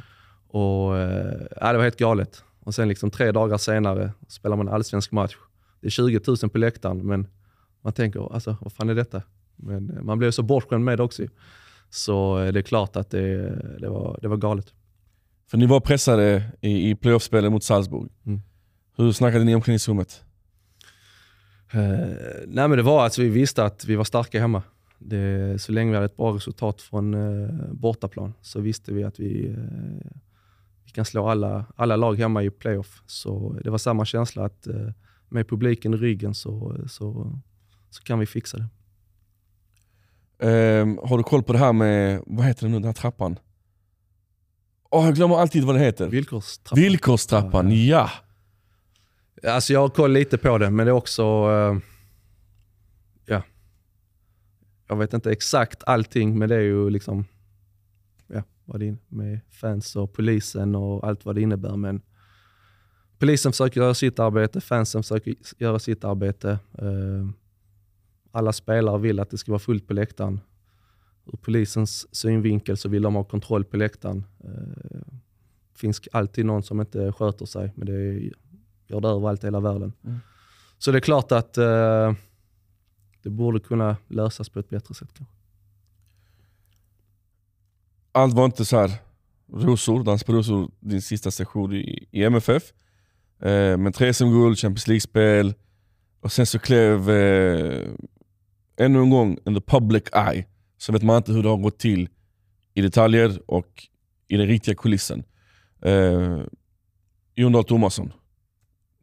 [0.52, 2.44] Och, eh, det var helt galet.
[2.60, 5.36] Och sen liksom tre dagar senare spelar man en allsvensk match.
[5.82, 7.28] Det är 20 000 på läktaren, men
[7.82, 9.22] man tänker, alltså, vad fan är detta?
[9.56, 11.24] Men man blev så bortskämd med det också.
[11.90, 13.38] Så eh, det är klart att det,
[13.80, 14.74] det, var, det var galet.
[15.52, 18.10] För ni var pressade i, i playoffspelet mot Salzburg.
[18.26, 18.42] Mm.
[18.98, 20.24] Hur snackade ni i omklädningsrummet?
[21.76, 21.82] Uh,
[22.48, 24.64] nej men det var att vi visste att vi var starka hemma.
[25.00, 29.20] Det, så länge vi hade ett bra resultat från uh, bortaplan så visste vi att
[29.20, 29.58] vi, uh,
[30.92, 33.04] vi kan slå alla, alla lag hemma i playoff.
[33.06, 34.68] Så det var samma känsla att
[35.30, 37.40] med publiken i ryggen så, så,
[37.90, 38.68] så kan vi fixa det.
[40.82, 43.40] Um, har du koll på det här med, vad heter det nu, den här trappan?
[44.90, 46.08] Oh, jag glömmer alltid vad det heter.
[46.08, 46.84] Villkorstrappan.
[46.84, 48.10] Villkorstrappan, ja.
[49.42, 49.52] ja.
[49.52, 51.50] Alltså jag har koll lite på det, men det är också...
[51.50, 51.80] Uh,
[53.26, 53.44] ja.
[54.88, 57.26] Jag vet inte exakt allting, men det är ju liksom...
[58.66, 61.76] Vad det med fans och polisen och allt vad det innebär.
[61.78, 62.02] Men
[63.18, 66.60] polisen försöker göra sitt arbete, fansen försöker göra sitt arbete.
[66.82, 67.30] Uh,
[68.32, 70.40] alla spelare vill att det ska vara fullt på läktaren.
[71.26, 74.24] Ur polisens synvinkel så vill de ha kontroll på läktaren.
[74.38, 75.02] Det eh,
[75.76, 78.32] finns alltid någon som inte sköter sig, men det
[78.88, 79.94] gör det överallt i hela världen.
[80.04, 80.20] Mm.
[80.78, 82.14] Så det är klart att eh,
[83.22, 85.10] det borde kunna lösas på ett bättre sätt.
[85.18, 85.36] Kanske.
[88.12, 88.92] Allt var inte så här
[89.54, 92.64] rosor, dans på rosor, din sista session i, i MFF.
[93.42, 95.54] Eh, men tre SM-guld, Champions League-spel
[96.22, 97.88] och sen så klev eh,
[98.78, 100.46] ännu en gång, in the public eye,
[100.78, 102.10] så vet man inte hur det har gått till
[102.74, 103.88] i detaljer och
[104.28, 105.24] i den riktiga kulissen.
[105.82, 106.40] Eh,
[107.36, 108.14] Jon Dahl Tomasson,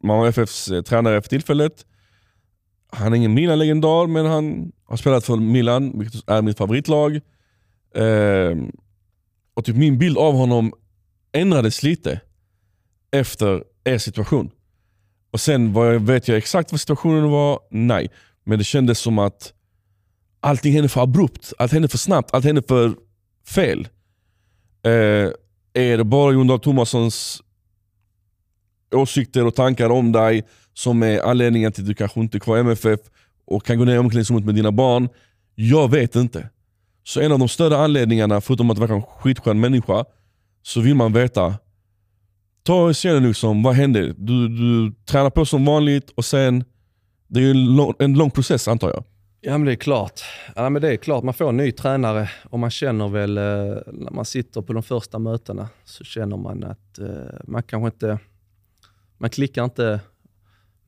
[0.03, 1.85] Malmö FFs eh, tränare för tillfället.
[2.91, 7.15] Han är ingen Milan-legendar, men han har spelat för Milan, vilket är mitt favoritlag.
[7.95, 8.55] Eh,
[9.59, 10.73] och typ min bild av honom
[11.31, 12.21] ändrades lite
[13.11, 14.51] efter er situation.
[15.31, 17.59] Och sen vad vet jag exakt vad situationen var?
[17.71, 18.09] Nej.
[18.43, 19.53] Men det kändes som att
[20.39, 22.95] allting hände för abrupt, allt hände för snabbt, allt hände för
[23.47, 23.87] fel.
[24.83, 24.91] Eh,
[25.73, 27.43] är det bara Jon Dahl Tomassons
[28.91, 30.43] åsikter och tankar om dig
[30.73, 32.99] som är anledningen till att du kanske inte är kvar i MFF
[33.45, 35.09] och kan gå ner i omklädningsrummet med dina barn?
[35.55, 36.49] Jag vet inte.
[37.09, 40.05] Så en av de större anledningarna, förutom att du verkar en skitskön människa,
[40.63, 41.55] så vill man veta.
[42.63, 44.13] Ta och liksom, vad hände?
[44.17, 46.63] Du, du tränar på som vanligt och sen,
[47.27, 49.03] det är en lång, en lång process antar jag.
[49.41, 50.21] Ja men det är klart.
[50.55, 51.23] Ja, men det är klart.
[51.23, 53.43] Man får en ny tränare och man känner väl, eh,
[53.93, 57.07] när man sitter på de första mötena, så känner man att eh,
[57.47, 58.19] man kanske inte,
[59.17, 59.99] man klickar inte.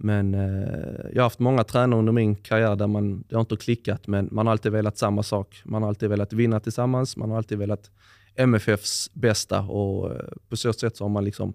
[0.04, 3.56] Men eh, jag har haft många tränare under min karriär där man, det har inte
[3.56, 5.62] klickat, men man har alltid velat samma sak.
[5.66, 7.92] Man har alltid velat vinna tillsammans, man har alltid velat
[8.36, 11.54] MFFs bästa och eh, på så sätt så har man liksom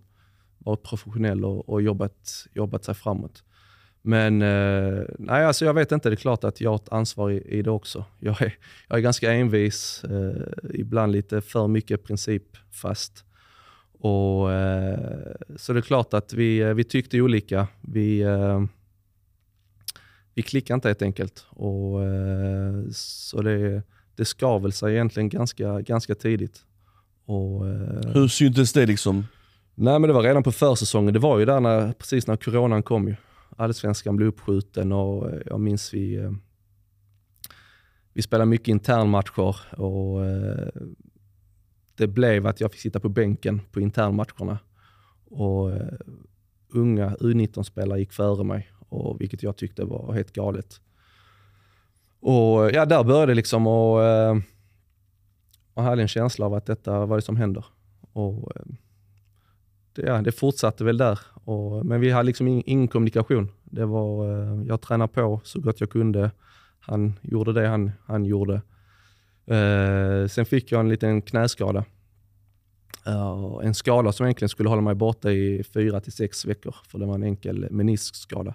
[0.58, 3.42] varit professionell och, och jobbat, jobbat sig framåt.
[4.02, 7.30] Men eh, nej, alltså jag vet inte, det är klart att jag har ett ansvar
[7.30, 8.04] i, i det också.
[8.20, 8.54] Jag är,
[8.88, 13.24] jag är ganska envis, eh, ibland lite för mycket principfast.
[13.98, 17.68] Och, eh, så det är klart att vi, eh, vi tyckte olika.
[17.86, 18.64] Vi, eh,
[20.34, 21.46] vi klickade inte helt enkelt.
[21.48, 23.82] Och, eh, så det,
[24.16, 26.64] det skavel sig egentligen ganska, ganska tidigt.
[27.24, 27.66] Och,
[28.14, 28.86] Hur syntes det?
[28.86, 29.26] liksom?
[29.74, 31.14] Nej, men det var redan på försäsongen.
[31.14, 33.08] Det var ju där när, precis när coronan kom.
[33.08, 33.16] Ju
[33.56, 36.32] allsvenskan blev uppskjuten och eh, jag minns vi, eh,
[38.12, 40.68] vi spelade mycket internmatcher och eh,
[41.96, 44.58] det blev att jag fick sitta på bänken på internmatcherna.
[45.30, 45.70] Och
[46.68, 50.80] unga U19-spelare gick före mig, och, vilket jag tyckte var helt galet.
[52.20, 54.36] Och ja, Där började det liksom och eh,
[55.74, 57.64] och hade en känsla av att detta var det som händer.
[58.12, 58.62] Och eh,
[59.92, 61.18] det, ja, det fortsatte väl där.
[61.44, 63.48] Och, men vi hade liksom ingen, ingen kommunikation.
[63.64, 66.30] Det var, eh, jag tränade på så gott jag kunde.
[66.80, 68.62] Han gjorde det han, han gjorde.
[70.28, 71.84] Sen fick jag en liten knäskada.
[73.08, 76.98] Uh, en skada som egentligen skulle hålla mig borta i fyra till sex veckor, för
[76.98, 78.54] det var en enkel meniskskada.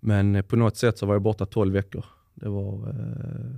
[0.00, 2.04] Men eh, på något sätt så var jag borta 12 veckor.
[2.34, 3.56] Det var, uh,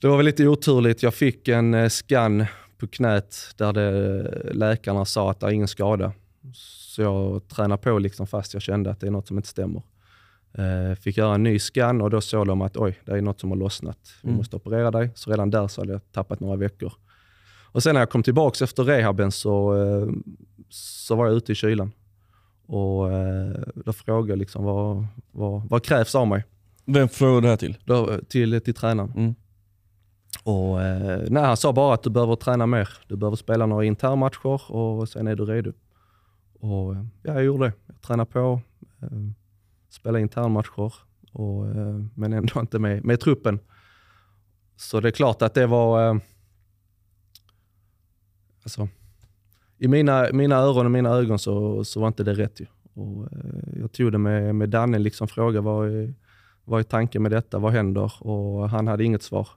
[0.00, 1.02] det var väl lite oturligt.
[1.02, 2.44] Jag fick en uh, scan
[2.78, 4.22] på knät där det,
[4.52, 6.12] läkarna sa att det är ingen skada.
[6.54, 9.82] Så jag tränade på liksom fast jag kände att det är något som inte stämmer.
[11.00, 13.50] Fick göra en ny scan och då såg de att oj, det är något som
[13.50, 13.98] har lossnat.
[14.22, 14.36] Vi mm.
[14.36, 15.10] måste operera dig.
[15.14, 16.92] Så redan där så hade jag tappat några veckor.
[17.72, 20.12] Och sen när jag kom tillbaka efter rehaben så, uh,
[20.68, 21.92] så var jag ute i kylan.
[22.66, 26.44] Och uh, Då frågade jag liksom vad, vad, vad krävs av mig.
[26.84, 27.76] Vem frågade du det här till?
[27.84, 29.12] Då, till, till tränaren.
[29.16, 29.34] Mm.
[30.44, 30.76] Och,
[31.30, 32.88] nej, han sa bara att du behöver träna mer.
[33.06, 35.72] Du behöver spela några internmatcher och sen är du redo.
[36.60, 37.72] Och, ja, jag gjorde det.
[37.86, 38.60] Jag tränade på
[39.88, 40.92] spela internmatcher,
[41.32, 43.58] och, eh, men ändå inte med, med truppen.
[44.76, 46.20] Så det är klart att det var...
[48.68, 48.88] Alltså,
[49.78, 52.60] I mina, mina öron och mina ögon så, så var inte det rätt.
[52.60, 52.66] Ju.
[52.94, 56.14] Och, eh, jag tog det med, med Danne, liksom frågade vad är,
[56.64, 58.12] vad är tanken med detta, vad händer?
[58.26, 59.48] Och han hade inget svar.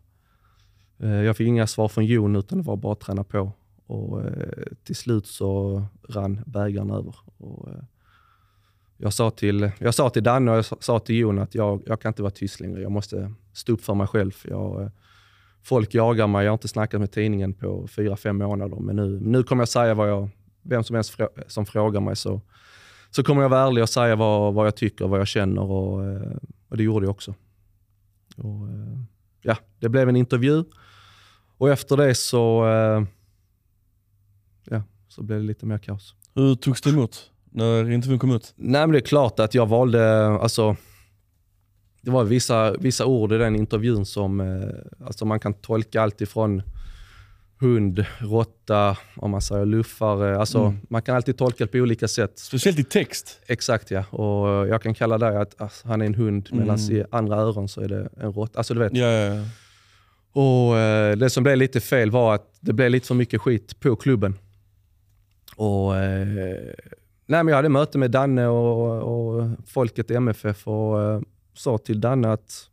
[0.99, 3.51] Eh, jag fick inga svar från Jon, utan det var bara att träna på.
[3.87, 7.15] Och, eh, till slut så rann bägaren över.
[7.37, 7.83] Och, eh,
[8.97, 12.01] jag sa till, jag sa till Danne och jag sa till Jon att jag, jag
[12.01, 12.81] kan inte vara tyst längre.
[12.81, 14.31] Jag måste stå upp för mig själv.
[14.43, 14.91] Jag,
[15.63, 16.45] folk jagar mig.
[16.45, 18.79] Jag har inte snackat med tidningen på fyra, fem månader.
[18.79, 20.29] Men nu, nu kommer jag säga vad jag,
[20.61, 22.41] vem som helst som frågar mig så,
[23.09, 26.05] så kommer jag vara ärlig och säga vad, vad jag tycker, vad jag känner och,
[26.05, 26.37] eh,
[26.69, 27.35] och det gjorde jag också.
[28.37, 28.99] Och, eh,
[29.41, 30.63] ja, det blev en intervju
[31.57, 33.03] och efter det så, eh,
[34.63, 36.15] ja, så blev det lite mer kaos.
[36.33, 37.31] Hur togs det emot?
[37.51, 38.53] när intervjun kom ut?
[38.55, 40.75] Nej, men det är klart att jag valde, alltså,
[42.01, 46.21] det var vissa, vissa ord i den intervjun som eh, alltså man kan tolka allt
[46.21, 46.61] ifrån
[47.59, 50.37] hund, råtta, om man säger luffare.
[50.37, 50.79] Alltså, mm.
[50.89, 52.39] Man kan alltid tolka det på olika sätt.
[52.39, 53.39] Speciellt i text.
[53.47, 54.03] Exakt ja.
[54.05, 56.63] Och jag kan kalla det att alltså, han är en hund, mm.
[56.63, 58.57] medan i andra öron så är det en råtta.
[58.57, 58.95] Alltså du vet.
[58.95, 59.43] Ja, ja, ja.
[60.33, 63.79] Och eh, Det som blev lite fel var att det blev lite för mycket skit
[63.79, 64.37] på klubben.
[65.55, 66.27] Och eh,
[67.25, 71.21] Nej, men jag hade möte med Danne och, och folket i MFF och eh,
[71.53, 72.69] sa till Danne att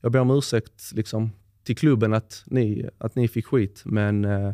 [0.00, 1.30] jag ber om ursäkt liksom,
[1.64, 4.52] till klubben att ni, att ni fick skit, men eh,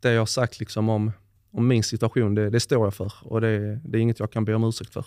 [0.00, 1.12] det jag har sagt liksom, om,
[1.50, 4.44] om min situation, det, det står jag för och det, det är inget jag kan
[4.44, 5.06] be om ursäkt för.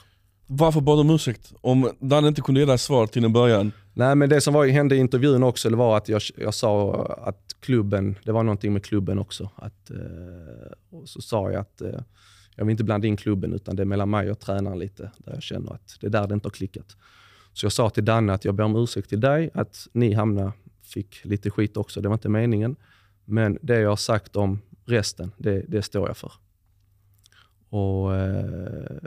[0.50, 1.54] Varför bad du om ursäkt?
[1.62, 3.72] Om Danne inte kunde ge dig svar till en början?
[3.94, 7.06] Nej, men det som var, hände i intervjun också, det var att jag, jag sa
[7.06, 9.50] att klubben, det var någonting med klubben också.
[9.56, 12.00] Att, eh, och så sa jag att eh,
[12.58, 15.34] jag vill inte blanda in klubben, utan det är mellan mig och tränaren lite, där
[15.34, 16.98] jag känner att det är där det inte har klickat.
[17.54, 20.52] Så jag sa till Danne att jag ber om ursäkt till dig, att ni hamnade,
[20.82, 22.02] fick lite skit också.
[22.02, 22.76] Det var inte meningen.
[23.26, 26.32] Men det jag har sagt om resten, det, det står jag för.
[27.70, 28.98] Och eh,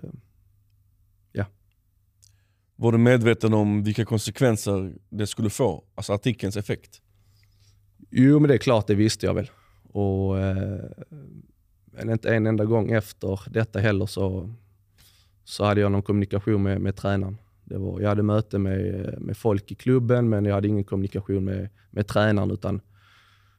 [1.32, 1.44] ja.
[2.76, 5.84] Var du medveten om vilka konsekvenser det skulle få?
[5.94, 7.00] Alltså artikelns effekt?
[8.10, 9.50] Jo, men det är klart, det visste jag väl.
[9.82, 10.84] Och eh,
[11.90, 14.54] men inte en enda gång efter detta heller så,
[15.44, 17.36] så hade jag någon kommunikation med, med tränaren.
[17.64, 21.44] Det var, jag hade möte med, med folk i klubben, men jag hade ingen kommunikation
[21.44, 22.50] med, med tränaren.
[22.50, 22.80] Utan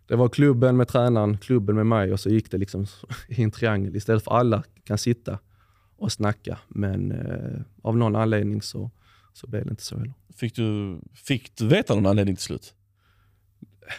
[0.07, 2.85] det var klubben med tränaren, klubben med mig och så gick det liksom
[3.27, 3.95] i en triangel.
[3.95, 5.39] Istället för alla kan sitta
[5.97, 6.59] och snacka.
[6.67, 8.91] Men eh, av någon anledning så,
[9.33, 10.13] så blev det inte så heller.
[10.35, 12.73] Fick du, fick du veta någon anledning till slut?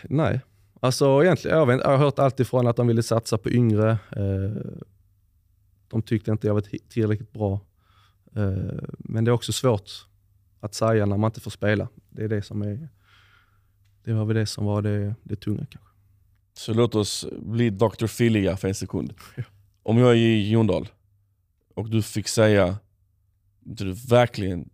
[0.04, 0.40] Nej,
[0.84, 3.90] Alltså egentligen, jag, vet, jag har hört allt ifrån att de ville satsa på yngre.
[3.90, 4.72] Eh,
[5.88, 7.60] de tyckte inte jag var tillräckligt bra.
[8.36, 9.90] Eh, men det är också svårt
[10.60, 11.88] att säga när man inte får spela.
[12.10, 12.88] Det är det som är
[14.04, 15.90] det var väl det som var det, det tunga kanske.
[16.54, 18.06] Så låt oss bli Dr.
[18.06, 19.14] Filiga för en sekund.
[19.36, 19.42] Ja.
[19.82, 20.88] Om jag är i Jondal
[21.74, 22.78] och du fick säga
[23.60, 24.70] det du verkligen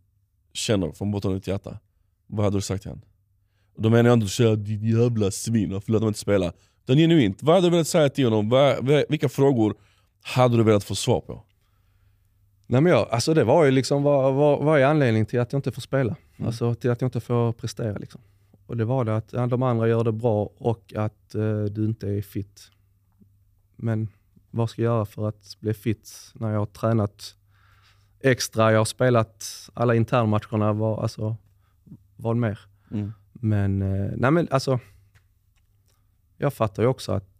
[0.53, 1.79] känner från botten av ditt hjärta,
[2.27, 3.05] vad hade du sagt till honom?
[3.79, 6.53] Då menar jag inte att säga ditt jävla svin, förlåt om inte spela.
[6.85, 8.77] Utan genuint, vad hade du velat säga till honom?
[9.09, 9.75] vilka frågor
[10.23, 11.45] hade du velat få svar på?
[12.67, 15.53] Nej, men jag, alltså det var ju liksom, vad, vad, vad är anledningen till att
[15.53, 16.17] jag inte får spela?
[16.37, 16.47] Mm.
[16.47, 17.99] Alltså till att jag inte får prestera.
[17.99, 18.21] Liksom.
[18.67, 21.85] Och det var det att ja, de andra gör det bra och att uh, du
[21.85, 22.71] inte är fit.
[23.77, 24.09] Men
[24.51, 27.35] vad ska jag göra för att bli fit när jag har tränat
[28.21, 28.73] extra?
[28.73, 30.73] Jag har spelat alla internmatcherna.
[30.73, 31.37] Var, alltså,
[32.17, 32.59] vad mer?
[32.91, 33.13] Mm.
[33.41, 34.81] Men, eh, nej men alltså,
[36.37, 37.39] jag fattar ju också att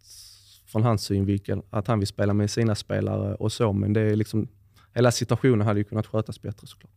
[0.65, 4.15] från hans synvinkel att han vill spela med sina spelare och så, men det är
[4.15, 4.47] liksom,
[4.93, 6.93] hela situationen hade ju kunnat skötas bättre såklart.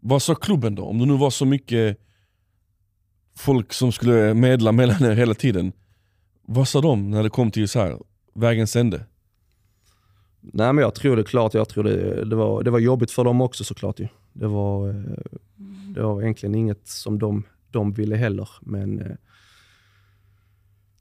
[0.00, 0.84] Vad sa klubben då?
[0.84, 1.98] Om det nu var så mycket
[3.36, 5.72] folk som skulle medla mellan er hela tiden.
[6.42, 7.98] Vad sa de när det kom till så här,
[8.34, 9.04] vägens ände?
[10.40, 13.24] Nej men jag tror det klart, jag tror det, det, var, det var jobbigt för
[13.24, 14.08] dem också såklart ju.
[14.32, 14.94] Det var, eh,
[15.94, 19.16] det var egentligen inget som de, de ville heller, men eh,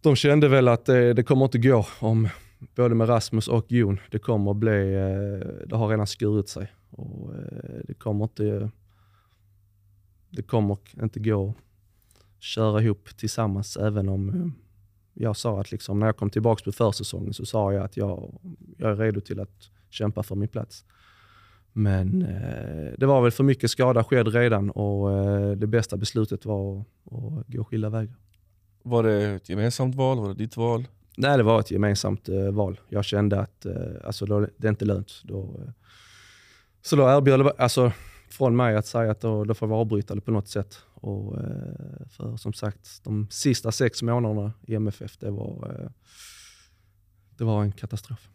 [0.02, 2.30] de kände väl att det, det kommer inte gå om
[2.76, 4.00] både med Rasmus och Jon.
[4.12, 7.34] Det kommer att bli, eh, det har redan skurit sig och
[7.88, 8.72] det kommer inte,
[10.30, 14.54] det kommer inte gå att köra ihop tillsammans även om
[15.18, 18.40] jag sa att liksom, när jag kom tillbaka på försäsongen så sa jag att jag,
[18.78, 20.86] jag är redo till att kämpa för min plats.
[21.78, 26.46] Men eh, det var väl för mycket skada skedd redan och eh, det bästa beslutet
[26.46, 28.16] var att, att gå skilda vägar.
[28.84, 30.20] Var det ett gemensamt val?
[30.20, 30.88] Var det ditt val?
[31.18, 32.80] Nej, det var ett gemensamt eh, val.
[32.90, 35.22] Jag kände att eh, alltså, då, det är inte lönt.
[35.24, 35.72] Då, eh,
[36.82, 37.92] så då erbjöd alltså,
[38.30, 40.80] från mig att säga att då, då får vi avbryta det på något sätt.
[40.94, 45.90] Och, eh, för som sagt, de sista sex månaderna i MFF, det var, eh,
[47.38, 48.30] det var en katastrof.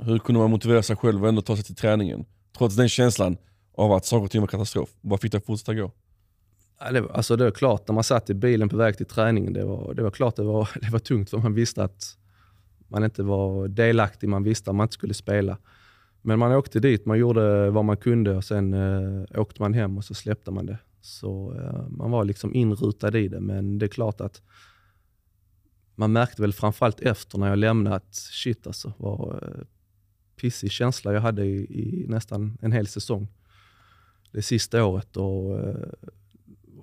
[0.00, 2.24] Hur kunde man motivera sig själv och ändå ta sig till träningen?
[2.58, 3.36] Trots den känslan
[3.74, 4.90] av att saker och ting var katastrof.
[5.00, 5.92] Vad fick dig att fortsätta gå?
[6.80, 9.52] Ja, det, alltså det var klart, när man satt i bilen på väg till träningen,
[9.52, 12.16] det var, det var klart det var, det var tungt för man visste att
[12.88, 15.58] man inte var delaktig, man visste att man inte skulle spela.
[16.22, 19.96] Men man åkte dit, man gjorde vad man kunde och sen eh, åkte man hem
[19.96, 20.78] och så släppte man det.
[21.00, 24.42] Så eh, man var liksom inrutad i det, men det är klart att
[25.94, 29.64] man märkte väl framförallt efter när jag lämnat, shit alltså, vad eh,
[30.38, 33.28] pissig känsla jag hade i, i, nästan en hel säsong.
[34.32, 35.88] Det sista året och eh,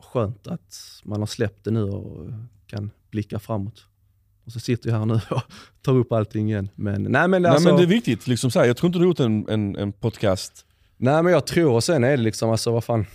[0.02, 2.30] skönt att man har släppt det nu och
[2.68, 3.86] kan blicka framåt.
[4.46, 5.42] Och så sitter jag här nu och
[5.82, 6.70] tar upp allting igen.
[6.76, 8.28] Men, nej, men, alltså, nej, men det är viktigt.
[8.28, 10.66] Liksom så här, jag tror inte du har gjort en, en, en podcast.
[10.98, 13.06] Nej men jag tror, och sen är det liksom, alltså vad fan.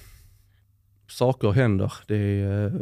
[1.08, 1.92] Saker händer.
[2.06, 2.72] Det är, eh,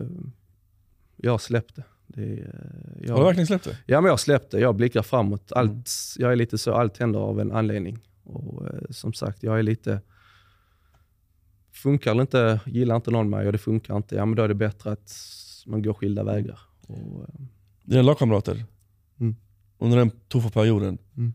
[1.16, 1.40] jag
[1.74, 1.84] det
[2.16, 2.54] är,
[3.00, 3.76] jag, har du verkligen släppt det?
[3.86, 4.60] Ja men jag har släppt det.
[4.60, 5.52] Jag blickar framåt.
[5.52, 5.82] Allt, mm.
[6.16, 7.98] Jag är lite så, allt händer av en anledning.
[8.24, 10.00] Och eh, som sagt, jag är lite...
[11.72, 14.48] Funkar eller inte, gillar inte någon mig och det funkar inte, ja men då är
[14.48, 15.12] det bättre att
[15.66, 16.60] man går skilda vägar.
[16.86, 17.44] Och, eh,
[17.84, 18.64] dina lagkamrater
[19.20, 19.36] mm.
[19.78, 20.98] under den tuffa perioden.
[21.16, 21.32] Mm.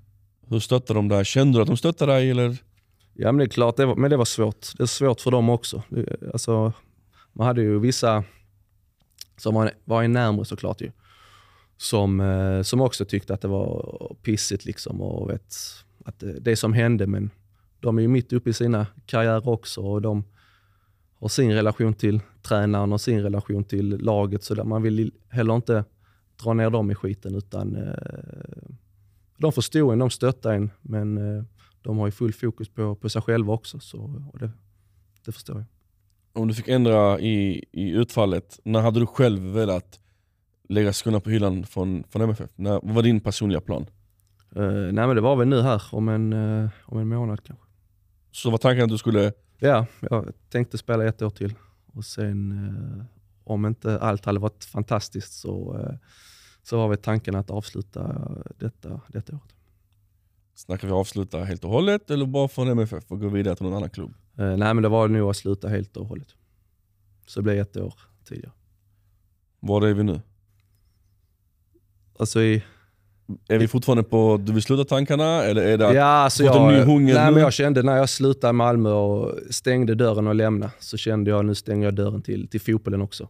[0.48, 1.26] Hur stöttade de dig?
[1.26, 2.30] Kände du att de stöttade dig?
[2.30, 2.58] Eller?
[3.14, 4.68] Ja men det är klart, det var, men det var svårt.
[4.78, 5.84] Det är svårt för dem också.
[5.90, 6.74] Det, alltså,
[7.34, 8.24] man hade ju vissa
[9.44, 10.92] som var, var närmre såklart ju.
[11.78, 15.56] Som, eh, som också tyckte att det var pissigt liksom och vet
[16.06, 17.30] att det, det som hände men
[17.80, 20.24] de är ju mitt uppe i sina karriärer också och de
[21.20, 25.56] har sin relation till tränaren och sin relation till laget så där man vill heller
[25.56, 25.84] inte
[26.44, 28.74] dra ner dem i skiten utan eh,
[29.38, 31.44] de förstod en, de stöttade en men eh,
[31.82, 33.80] de har ju full fokus på, på sig själva också.
[33.80, 33.98] Så,
[34.34, 34.52] och det,
[35.26, 35.66] det förstår jag.
[36.34, 40.00] Om du fick ändra i, i utfallet, när hade du själv velat
[40.70, 42.50] lägga skorna på hyllan från, från MFF?
[42.56, 43.86] När, vad var din personliga plan?
[44.58, 47.66] Uh, nej men det var väl nu här, om en, uh, om en månad kanske.
[48.32, 49.34] Så var tanken att du skulle?
[49.60, 51.54] Ja, jag tänkte spela ett år till.
[51.94, 53.04] Och sen uh,
[53.44, 55.88] om inte allt hade varit fantastiskt så,
[56.64, 59.56] så var väl tanken att avsluta detta, detta året.
[60.56, 63.76] Snackar vi avsluta helt och hållet eller bara från MFF och gå vidare till någon
[63.76, 64.14] annan klubb?
[64.38, 66.28] Eh, nej, men det var nog att sluta helt och hållet.
[67.28, 67.94] Så det blev ett år
[68.26, 68.52] tidigare.
[69.60, 70.22] Var är vi nu?
[72.20, 72.64] Alltså i...
[73.48, 76.74] Är vi fortfarande på du vill sluta tankarna eller är det att ja, alltså jag,
[76.74, 77.32] en ny hunger nej, nu?
[77.32, 81.30] Men jag kände när jag slutade i Malmö och stängde dörren och lämnade så kände
[81.30, 83.30] jag nu stänger jag dörren till, till fotbollen också.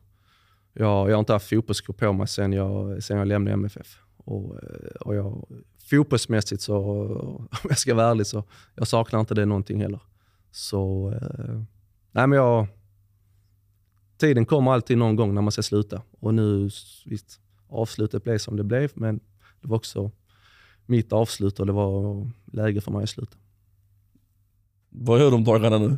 [0.74, 3.98] Jag, jag har inte haft fotbollsskor på mig sen jag, sen jag lämnade MFF.
[4.18, 5.46] Och, eh, och jag
[5.90, 6.78] fotbollsmässigt så,
[7.50, 8.44] om jag ska vara ärlig, så
[8.76, 10.00] jag saknar inte det någonting heller.
[10.54, 11.62] Så, eh,
[12.12, 12.68] nej men jag,
[14.18, 16.02] tiden kommer alltid någon gång när man ska sluta.
[16.20, 16.70] Och nu,
[17.06, 19.20] visst, avslutet blev som det blev, men
[19.62, 20.12] det var också
[20.86, 23.38] mitt avslut och det var läge för mig att sluta.
[24.90, 25.98] Vad gör du om dagarna nu?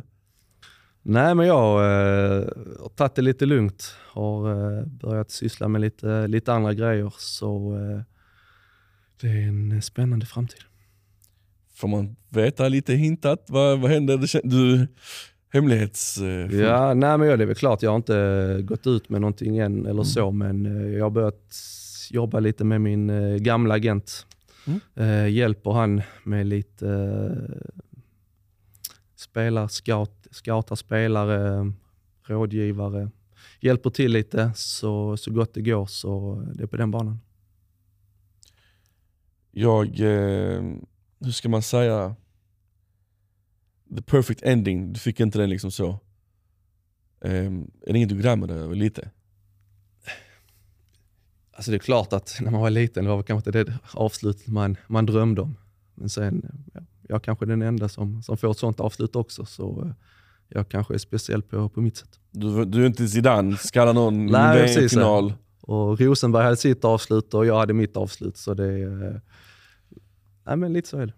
[1.02, 2.48] Nej, men jag eh,
[2.80, 3.94] har tagit det lite lugnt.
[4.12, 7.14] Har eh, börjat syssla med lite, lite andra grejer.
[7.18, 8.00] Så eh,
[9.20, 10.60] det är en spännande framtid.
[11.76, 13.44] Får man veta lite hintat?
[13.48, 14.40] Vad, vad händer?
[14.48, 14.86] Du,
[15.52, 16.18] hemlighets...
[16.18, 17.82] Eh, ja, nej men det är väl klart.
[17.82, 20.04] Jag har inte gått ut med någonting än eller mm.
[20.04, 21.56] så, men eh, jag har börjat
[22.10, 24.26] jobba lite med min eh, gamla agent.
[24.66, 24.80] Mm.
[24.94, 27.82] Eh, hjälper han med lite eh,
[29.16, 31.72] spelar, scout, scoutar spelare,
[32.26, 33.10] rådgivare.
[33.60, 37.18] Hjälper till lite så, så gott det går, så det är på den banan
[39.58, 40.62] jag, eh,
[41.20, 42.14] hur ska man säga,
[43.96, 46.00] the perfect ending, du fick inte den liksom så.
[47.20, 49.10] Um, är det inget du grämer dig över lite?
[51.52, 54.46] Alltså det är klart att när man var liten, det var kanske inte det avslut
[54.46, 55.56] man, man drömde om.
[55.94, 59.44] Men sen, ja, jag kanske är den enda som, som får ett sånt avslut också.
[59.44, 59.92] Så eh,
[60.48, 62.20] jag kanske är speciell på, på mitt sätt.
[62.30, 65.34] Du, du är inte Zidane, skallar någon Nej, i en final.
[65.60, 68.36] Och Rosenberg hade sitt avslut och jag hade mitt avslut.
[68.36, 69.20] Så det är...
[70.46, 71.14] Nej men lite så är det.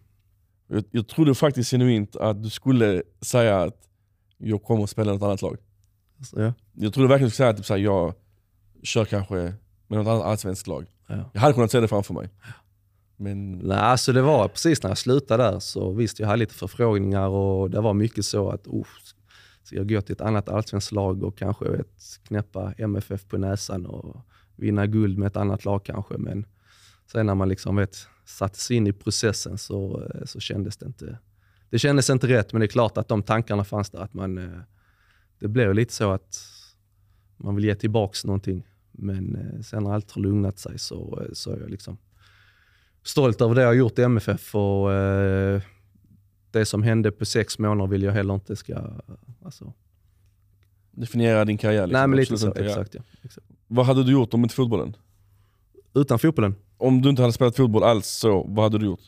[0.67, 3.89] Jag, jag trodde faktiskt genuint att du skulle säga att
[4.39, 5.57] jag kommer att spela i något annat lag.
[6.25, 6.53] Så, ja.
[6.73, 8.15] Jag trodde verkligen du skulle säga att typ, jag
[8.83, 9.35] kör kanske
[9.87, 10.87] med något annat allsvenskt lag.
[11.07, 11.31] Ja.
[11.33, 12.31] Jag hade kunnat se det framför mig.
[13.17, 16.55] Men Nej, alltså det var precis när jag slutade där så visst, jag hade lite
[16.55, 18.85] förfrågningar och det var mycket så att uh,
[19.63, 23.87] ska jag gå till ett annat allsvenskt lag och kanske ett knäppa MFF på näsan
[23.87, 24.17] och
[24.57, 26.19] vinna guld med ett annat lag kanske.
[26.19, 26.47] Men
[27.13, 27.97] sen när man liksom vet,
[28.29, 31.19] satte sig in i processen så, eh, så kändes det inte
[31.71, 33.99] det kändes inte rätt, men det är klart att de tankarna fanns där.
[33.99, 34.61] Att man, eh,
[35.39, 36.39] det blev lite så att
[37.37, 38.67] man vill ge tillbaka någonting.
[38.93, 41.99] Men eh, sen när allt har lugnat sig så, så är jag liksom
[43.03, 44.91] stolt över det jag har gjort i MFF och
[46.51, 49.01] det som hände på sex månader vill jag heller inte ska...
[49.45, 49.73] Alltså,
[50.91, 51.87] definiera din karriär.
[51.87, 52.01] Liksom.
[52.01, 53.47] nej men lite så, exakt, ja, exakt.
[53.67, 54.97] Vad hade du gjort om inte fotbollen?
[55.99, 56.55] Utan fotbollen?
[56.77, 59.01] Om du inte hade spelat fotboll alls, så vad hade du gjort?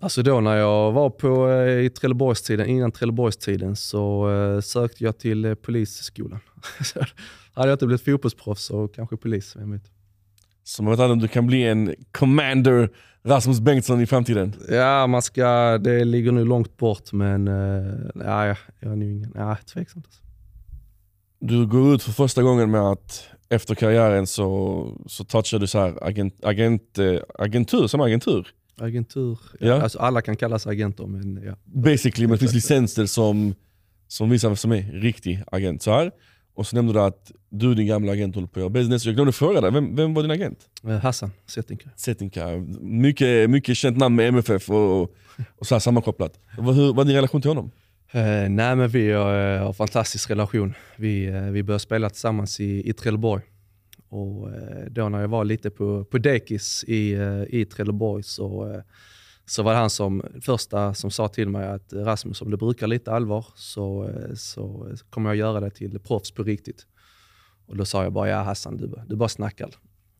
[0.00, 5.18] Alltså då när jag var på, eh, i Trelleborgstiden, innan Trelleborgstiden så eh, sökte jag
[5.18, 6.40] till eh, polisskolan.
[7.54, 9.90] Hade jag inte blivit fotbollsproffs så kanske polis, vem vet.
[10.64, 12.90] Så man vet aldrig om du kan bli en commander
[13.22, 14.54] Rasmus Bengtsson i framtiden.
[14.68, 19.32] Ja, man ska, det ligger nu långt bort men uh, ja, jag är nog ingen,
[19.34, 20.06] ja, tveksamt.
[20.06, 20.20] Alltså.
[21.40, 25.78] Du går ut för första gången med att efter karriären så, så touchar du så
[25.78, 28.48] här agent, agent, eh, agentur, som agentur.
[28.80, 29.66] Agentur, Ja.
[29.66, 29.82] ja.
[29.82, 31.54] Alltså, alla kan kallas agenter men ja.
[31.64, 33.54] Basically, men det finns licenser som,
[34.08, 35.82] som visar vem som är riktig agent.
[35.82, 36.10] Så här.
[36.54, 39.04] Och så nämnde du att du och din gamla agent håller på att göra business.
[39.04, 40.58] Jag glömde fråga dig, vem, vem var din agent?
[40.86, 41.92] Eh, Hassan Settinkar.
[41.96, 42.46] Settinka,
[42.80, 45.02] mycket, mycket känt namn med MFF och,
[45.58, 46.38] och så här sammankopplat.
[46.58, 47.70] Vad, hur, vad är din relation till honom?
[48.12, 50.74] Eh, nej men vi har, eh, har en fantastisk relation.
[50.96, 53.42] Vi, eh, vi började spela tillsammans i, i Trelleborg.
[54.08, 58.72] Och eh, då när jag var lite på, på dekis i, eh, i Trelleborg så,
[58.72, 58.80] eh,
[59.46, 62.56] så var det han som första som sa till mig att eh, Rasmus, om du
[62.56, 66.86] brukar lite allvar så, eh, så kommer jag göra dig till proffs på riktigt.
[67.66, 69.70] Och då sa jag bara, ja Hassan, du, du bara snackar.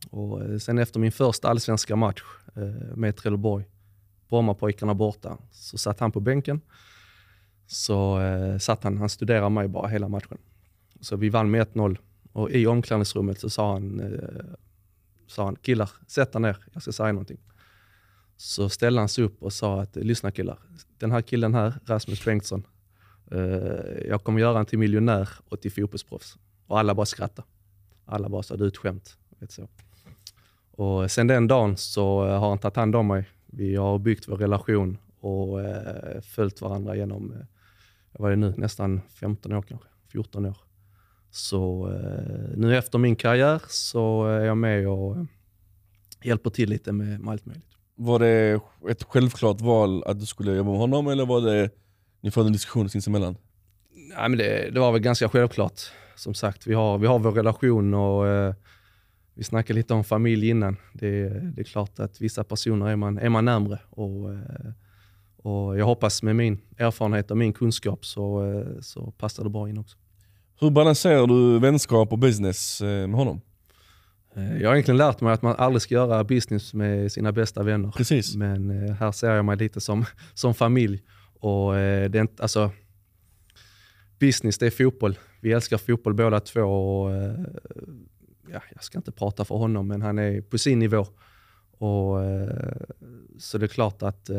[0.09, 2.21] Och eh, sen efter min första allsvenska match
[2.55, 3.65] eh, med Trelleborg,
[4.29, 6.61] Brommapojkarna borta, så satt han på bänken.
[7.71, 10.37] Så eh, satt han, han studerade mig bara hela matchen.
[10.99, 11.97] Så vi vann med 1-0
[12.31, 14.55] och i omklädningsrummet så sa han, eh,
[15.27, 17.37] sa han killar, sätt er ner, jag ska säga någonting.
[18.37, 20.59] Så ställde han sig upp och sa att lyssna killar,
[20.97, 22.67] den här killen här, Rasmus Bengtsson,
[23.31, 23.39] eh,
[24.07, 26.37] jag kommer göra honom till miljonär och till fotbollsproffs.
[26.67, 27.47] Och alla bara skrattade.
[28.05, 29.17] Alla bara sa, du är ett skämt.
[29.39, 29.67] Vet så.
[30.71, 33.29] Och sen den dagen så eh, har han tagit hand om mig.
[33.45, 37.45] Vi har byggt vår relation och eh, följt varandra genom, eh,
[38.11, 40.57] vad är det nu, nästan 15 år kanske, 14 år.
[41.31, 45.23] Så eh, nu efter min karriär så är jag med och eh,
[46.23, 47.65] hjälper till lite med, med allt möjligt.
[47.95, 51.69] Var det ett självklart val att du skulle jobba med honom eller var det
[52.21, 53.37] ni förde en diskussion sinsemellan?
[54.15, 55.81] Nej, men det, det var väl ganska självklart.
[56.15, 58.53] Som sagt, vi har, vi har vår relation och eh,
[59.33, 60.77] vi snackade lite om familj innan.
[60.93, 63.79] Det, det är klart att vissa personer är man, är man närmre.
[63.89, 64.71] Och, eh,
[65.43, 69.69] och jag hoppas med min erfarenhet och min kunskap så, eh, så passar det bra
[69.69, 69.97] in också.
[70.59, 73.41] Hur balanserar du vänskap och business eh, med honom?
[74.35, 77.63] Eh, Jag har egentligen lärt mig att man aldrig ska göra business med sina bästa
[77.63, 77.91] vänner.
[77.91, 78.35] Precis.
[78.35, 81.03] Men här ser jag mig lite som, som familj.
[81.39, 82.71] Och det är inte, alltså,
[84.19, 85.17] business det är fotboll.
[85.41, 86.61] Vi älskar fotboll båda två.
[86.61, 87.11] Och,
[88.51, 91.05] ja, jag ska inte prata för honom, men han är på sin nivå.
[91.71, 92.17] Och,
[93.37, 94.29] så det är klart att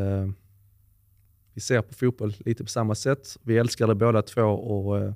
[1.55, 3.37] vi ser på fotboll lite på samma sätt.
[3.43, 5.15] Vi älskar det båda två och eh,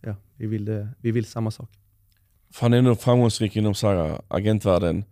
[0.00, 1.70] ja, vi, vill det, vi vill samma sak.
[2.52, 5.04] För han är ändå framgångsrik inom så här, agentvärlden.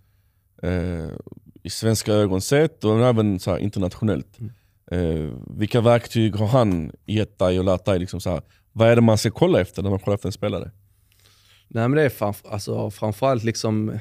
[0.62, 1.08] Eh,
[1.62, 4.38] I svenska ögon sett och även så här, internationellt.
[4.38, 4.52] Mm.
[4.90, 7.98] Eh, vilka verktyg har han gett dig och lärt dig?
[7.98, 8.42] Liksom så här,
[8.72, 10.70] vad är det man ska kolla efter när man kollar efter en spelare?
[11.68, 13.98] Nej men det är framf- alltså, framförallt liksom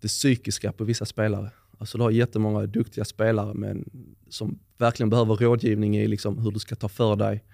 [0.00, 1.50] det psykiska på vissa spelare.
[1.78, 3.90] Alltså du har jättemånga duktiga spelare men
[4.28, 7.44] som verkligen behöver rådgivning i liksom hur du ska ta för dig,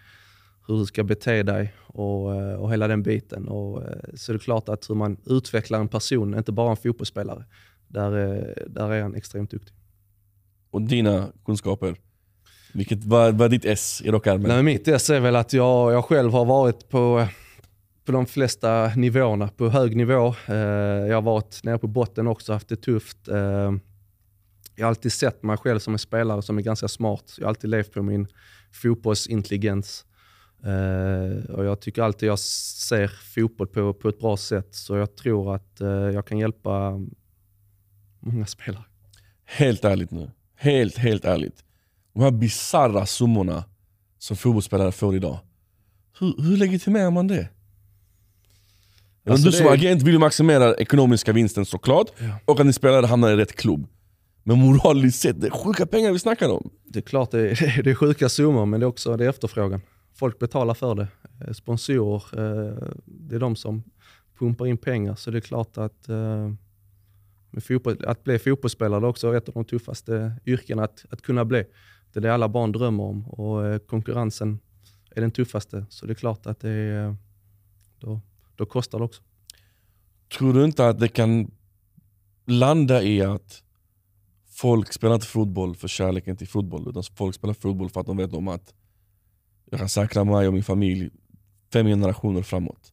[0.69, 3.49] hur du ska bete dig och, eh, och hela den biten.
[3.49, 6.77] Och, eh, så det är klart att hur man utvecklar en person, inte bara en
[6.77, 7.45] fotbollsspelare,
[7.89, 9.75] där, är- där är han extremt duktig.
[10.71, 11.97] Och dina kunskaper?
[12.75, 14.49] Vilket, vad, vad är ditt S i rockärmen?
[14.49, 17.27] Nej, mitt S är väl att jag, jag själv har varit på,
[18.05, 20.35] på de flesta nivåerna, på hög nivå.
[20.49, 20.55] Eh,
[21.09, 23.29] jag har varit nere på botten också, haft det tufft.
[24.81, 27.35] Jag har alltid sett mig själv som en spelare som är ganska smart.
[27.39, 28.27] Jag har alltid levt på min
[28.73, 30.05] fotbollsintelligens.
[30.65, 35.17] Eh, och jag tycker alltid jag ser fotboll på, på ett bra sätt, så jag
[35.17, 36.93] tror att eh, jag kan hjälpa
[38.21, 38.85] många spelare.
[39.45, 40.31] Helt ärligt nu.
[40.57, 41.65] Helt, helt ärligt.
[42.15, 43.65] De här bisarra summorna
[44.19, 45.39] som fotbollsspelare får idag.
[46.19, 47.49] Hur, hur legitimerar man det?
[49.27, 52.39] Alltså du det som är- agent vill maximera ekonomiska vinsten såklart, Ja.
[52.45, 53.87] och att ni spelare hamnar i rätt klubb.
[54.43, 56.71] Men moraliskt sett, det är sjuka pengar vi snackar om.
[56.85, 59.29] Det är klart det är, det är sjuka summor, men det är också det är
[59.29, 59.81] efterfrågan.
[60.15, 61.09] Folk betalar för det.
[61.41, 63.83] Eh, Sponsorer, eh, det är de som
[64.39, 65.15] pumpar in pengar.
[65.15, 66.53] Så det är klart att, eh,
[67.51, 71.45] med fotboll, att bli fotbollsspelare är också ett av de tuffaste yrkena att, att kunna
[71.45, 71.65] bli.
[72.13, 74.59] Det är det alla barn drömmer om och konkurrensen
[75.11, 75.87] är den tuffaste.
[75.89, 77.17] Så det är klart att det är,
[77.99, 78.21] då,
[78.57, 79.23] då kostar det också.
[80.39, 81.51] Tror du inte att det kan
[82.47, 83.63] landa i att
[84.61, 88.17] folk spelar inte fotboll för kärleken till fotboll, utan folk spelar fotboll för att de
[88.17, 88.75] vet om att
[89.71, 91.11] jag kan säkra mig och min familj
[91.73, 92.93] fem generationer framåt.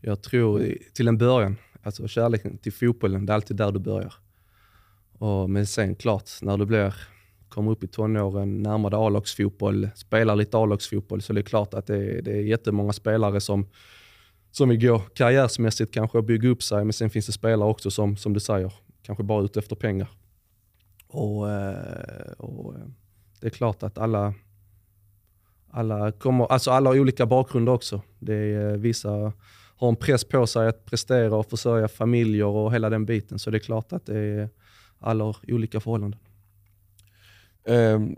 [0.00, 4.14] Jag tror till en början, alltså kärleken till fotbollen, det är alltid där du börjar.
[5.18, 6.94] Och, men sen klart, när du blir,
[7.48, 11.86] kommer upp i tonåren, närmar dig A-lagsfotboll, spelar lite A-lagsfotboll, så det är klart att
[11.86, 13.66] det är, det är jättemånga spelare som,
[14.50, 17.90] som vill gå karriärsmässigt kanske och bygga upp sig, men sen finns det spelare också
[17.90, 20.08] som, som du säger, kanske bara ute efter pengar.
[21.08, 22.80] Och, eh, och eh,
[23.40, 24.34] det är klart att alla,
[25.70, 28.02] alla, kommer, alltså alla har olika bakgrunder också.
[28.18, 29.32] Det är, eh, vissa
[29.76, 33.38] har en press på sig att prestera och försörja familjer och hela den biten.
[33.38, 34.48] Så det är klart att det är,
[34.98, 36.20] alla har olika förhållanden.
[37.64, 38.16] Um,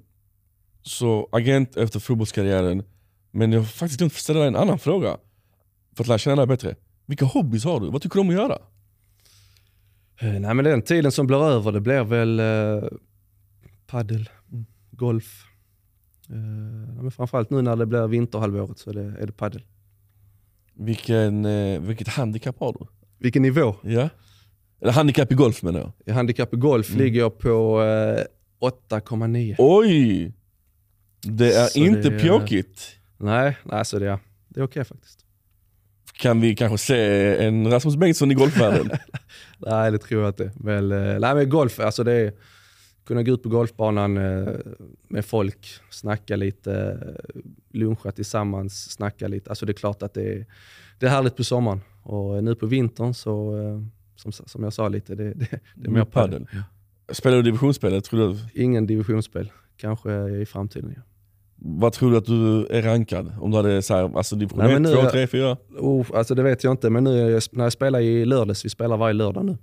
[0.83, 2.83] så agent efter fotbollskarriären,
[3.31, 5.17] men jag har faktiskt glömt ställa dig en annan fråga.
[5.97, 6.77] För att lära känna dig bättre.
[7.07, 7.91] Vilka hobbys har du?
[7.91, 8.59] Vad tycker du om att göra?
[10.21, 12.89] Eh, Nej, men den tiden som blir över, det blir väl eh,
[13.87, 14.29] paddel,
[14.91, 15.45] golf.
[16.29, 16.35] Eh,
[17.03, 19.63] men framförallt nu när det blir vinterhalvåret så är det, är det paddel.
[20.75, 22.87] Vilken, eh, vilket handikapp har du?
[23.19, 23.75] Vilken nivå?
[23.83, 24.09] Ja?
[24.81, 25.93] Eller handikapp i golf menar jag.
[26.07, 27.03] I handikapp i golf Mm.
[27.03, 28.25] ligger jag på eh,
[28.61, 29.55] 8,9.
[29.59, 30.33] Oj!
[31.23, 32.97] Det är Så inte det pjåkigt.
[33.19, 34.19] Nej, nej så det är,
[34.49, 35.25] det är okej faktiskt.
[36.13, 38.91] Kan vi kanske se en Rasmus Bengtsson i golfvärlden?
[39.67, 40.51] Nej, det tror jag inte.
[40.55, 42.33] Väl, eh, nej, men golf, alltså det är
[43.07, 44.55] kunna gå ut på golfbanan eh,
[45.09, 47.41] med folk, snacka lite, eh,
[47.71, 49.51] luncha tillsammans, snacka lite.
[49.51, 50.47] Alltså det är klart att det är,
[50.99, 51.81] det är härligt på sommaren.
[52.03, 53.55] Och nu på vintern så,
[54.17, 56.47] som, som jag sa lite, det, det, det är mer padel.
[57.13, 58.05] Spelar du divisionsspelet?
[58.05, 60.95] Tror du, Ingen divisionsspel, kanske i framtiden.
[60.97, 61.03] Ja.
[61.63, 63.33] Vad tror du att du är rankad?
[63.41, 65.57] Om du hade så här, alltså division Nej, men 1, nu 2, är- 3, 4?
[65.79, 68.65] Oh, alltså det vet jag inte, men nu är jag- när jag spelar i lördags,
[68.65, 69.57] vi spelar varje lördag nu,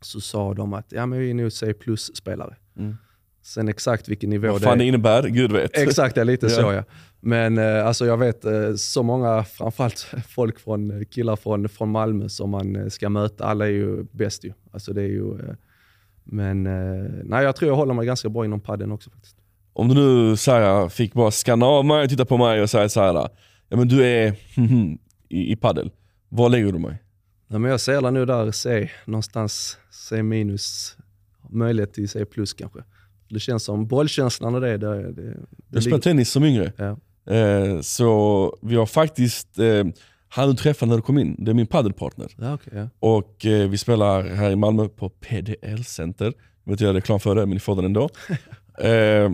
[0.00, 2.56] så sa de att ja, men vi är nog C plus-spelare.
[2.78, 2.96] Mm.
[3.42, 4.86] Sen exakt vilken nivå Vad fan det är.
[4.88, 5.76] innebär, gud vet.
[5.78, 6.52] Exakt, ja, lite Ja.
[6.52, 6.84] så ja.
[7.20, 12.28] Men eh, alltså jag vet eh, så många, framförallt folk från, killar från, från Malmö
[12.28, 13.44] som man eh, ska möta.
[13.44, 14.52] Alla är ju bäst ju.
[14.72, 15.54] Alltså det är ju eh,
[16.24, 19.36] men eh, nej, jag tror jag håller mig ganska bra inom padden också faktiskt.
[19.72, 22.88] Om du nu så här, fick bara skanna av mig, titta på mig och säga
[22.88, 23.28] så här,
[23.68, 24.34] ja men du är
[25.28, 25.90] i, i paddel.
[26.28, 27.02] Var lägger du mig?
[27.48, 30.96] Nej, men jag ser nu där C, någonstans C minus,
[31.50, 32.78] möjlighet till C plus kanske.
[33.28, 35.36] Det känns som bollkänslan och det, det, det,
[35.70, 36.72] Jag spelade tennis som yngre.
[36.76, 36.96] Ja.
[37.34, 39.84] Eh, så vi har faktiskt, eh,
[40.28, 42.28] han du träffade när du kom in, det är min paddelpartner.
[42.38, 42.88] Ja, okej, ja.
[42.98, 46.24] Och eh, vi spelar här i Malmö på PDL Center.
[46.24, 46.32] Jag
[46.64, 48.08] vet inte göra reklam för det, men ni får den ändå.
[48.78, 49.30] eh,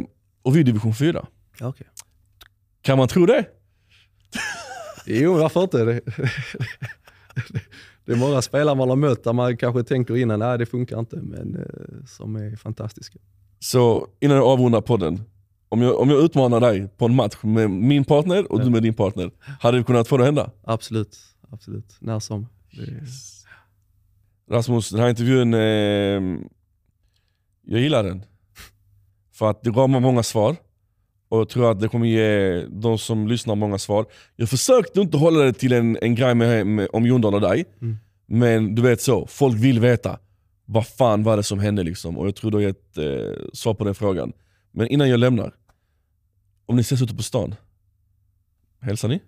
[0.47, 1.27] och vi är division 4.
[1.61, 1.87] Ja, okej.
[2.83, 3.45] Kan man tro det?
[5.07, 5.85] Jo, varför inte?
[5.85, 6.01] Det,
[8.05, 10.99] det är många spelare man har mött där man kanske tänker innan, nej det funkar
[10.99, 13.19] inte, men eh, som är fantastiska.
[13.59, 15.21] Så innan jag avrundar podden,
[15.69, 18.65] om jag, om jag utmanar dig på en match med min partner och Ja.
[18.65, 19.31] du med din partner,
[19.61, 20.51] hade vi kunnat få det att hända?
[20.65, 21.19] Absolut,
[21.51, 21.97] absolut.
[22.01, 22.47] När som.
[22.71, 23.03] Det,
[24.55, 25.61] Rasmus, den här intervjun, eh,
[27.63, 28.23] jag gillar den.
[29.39, 30.57] För att det gav mig många svar.
[31.29, 34.07] Och jag tror att det kommer ge de som lyssnar många svar.
[34.37, 37.65] Jag försökte inte hålla det till en, en grej med, med, om Jondal och dig.
[37.83, 37.97] Mm.
[38.27, 40.19] Men du vet så, folk vill veta.
[40.65, 42.19] Vad fan var det som hände liksom?
[42.19, 44.33] Och jag tror du har gett eh, svar på den frågan.
[44.71, 45.55] Men innan jag lämnar.
[46.67, 47.55] Om ni ses ute på stan,
[48.81, 49.21] hälsar ni?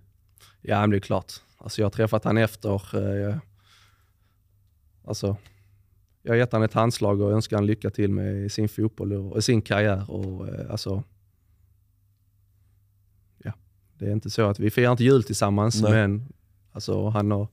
[0.63, 1.33] ja, men det är klart.
[1.59, 2.71] Alltså jag har träffat han efter.
[3.29, 3.37] Eh,
[5.05, 5.37] alltså,
[6.29, 9.45] jag har gett han ett handslag och önskar han lycka till med sin fotboll och,
[9.45, 10.11] sin karriär.
[10.11, 11.03] Och, eh, alltså,
[13.99, 15.93] Det är inte så att vi firar inte jul tillsammans, Nej.
[15.93, 16.33] men
[16.73, 17.49] alltså, han, har,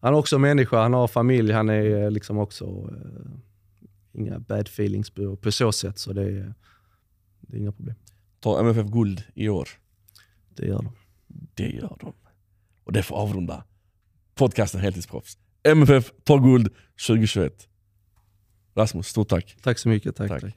[0.00, 3.30] han är också människa, han har familj, han är liksom också eh,
[4.12, 5.98] inga bad feelings på, på så sätt.
[5.98, 6.54] Så det är,
[7.40, 7.94] det är inga problem.
[8.40, 9.68] Tar MFF guld i år?
[10.54, 10.92] Det gör de.
[11.54, 12.12] Det gör de.
[12.84, 13.64] Och det får avrunda
[14.34, 15.38] podcasten Heltidsproffs.
[15.64, 17.50] MFF tar guld 2021.
[18.76, 19.56] Rasmus, stort tack.
[19.62, 20.16] Tack så mycket.
[20.16, 20.40] Tack, Tack.
[20.40, 20.54] tack.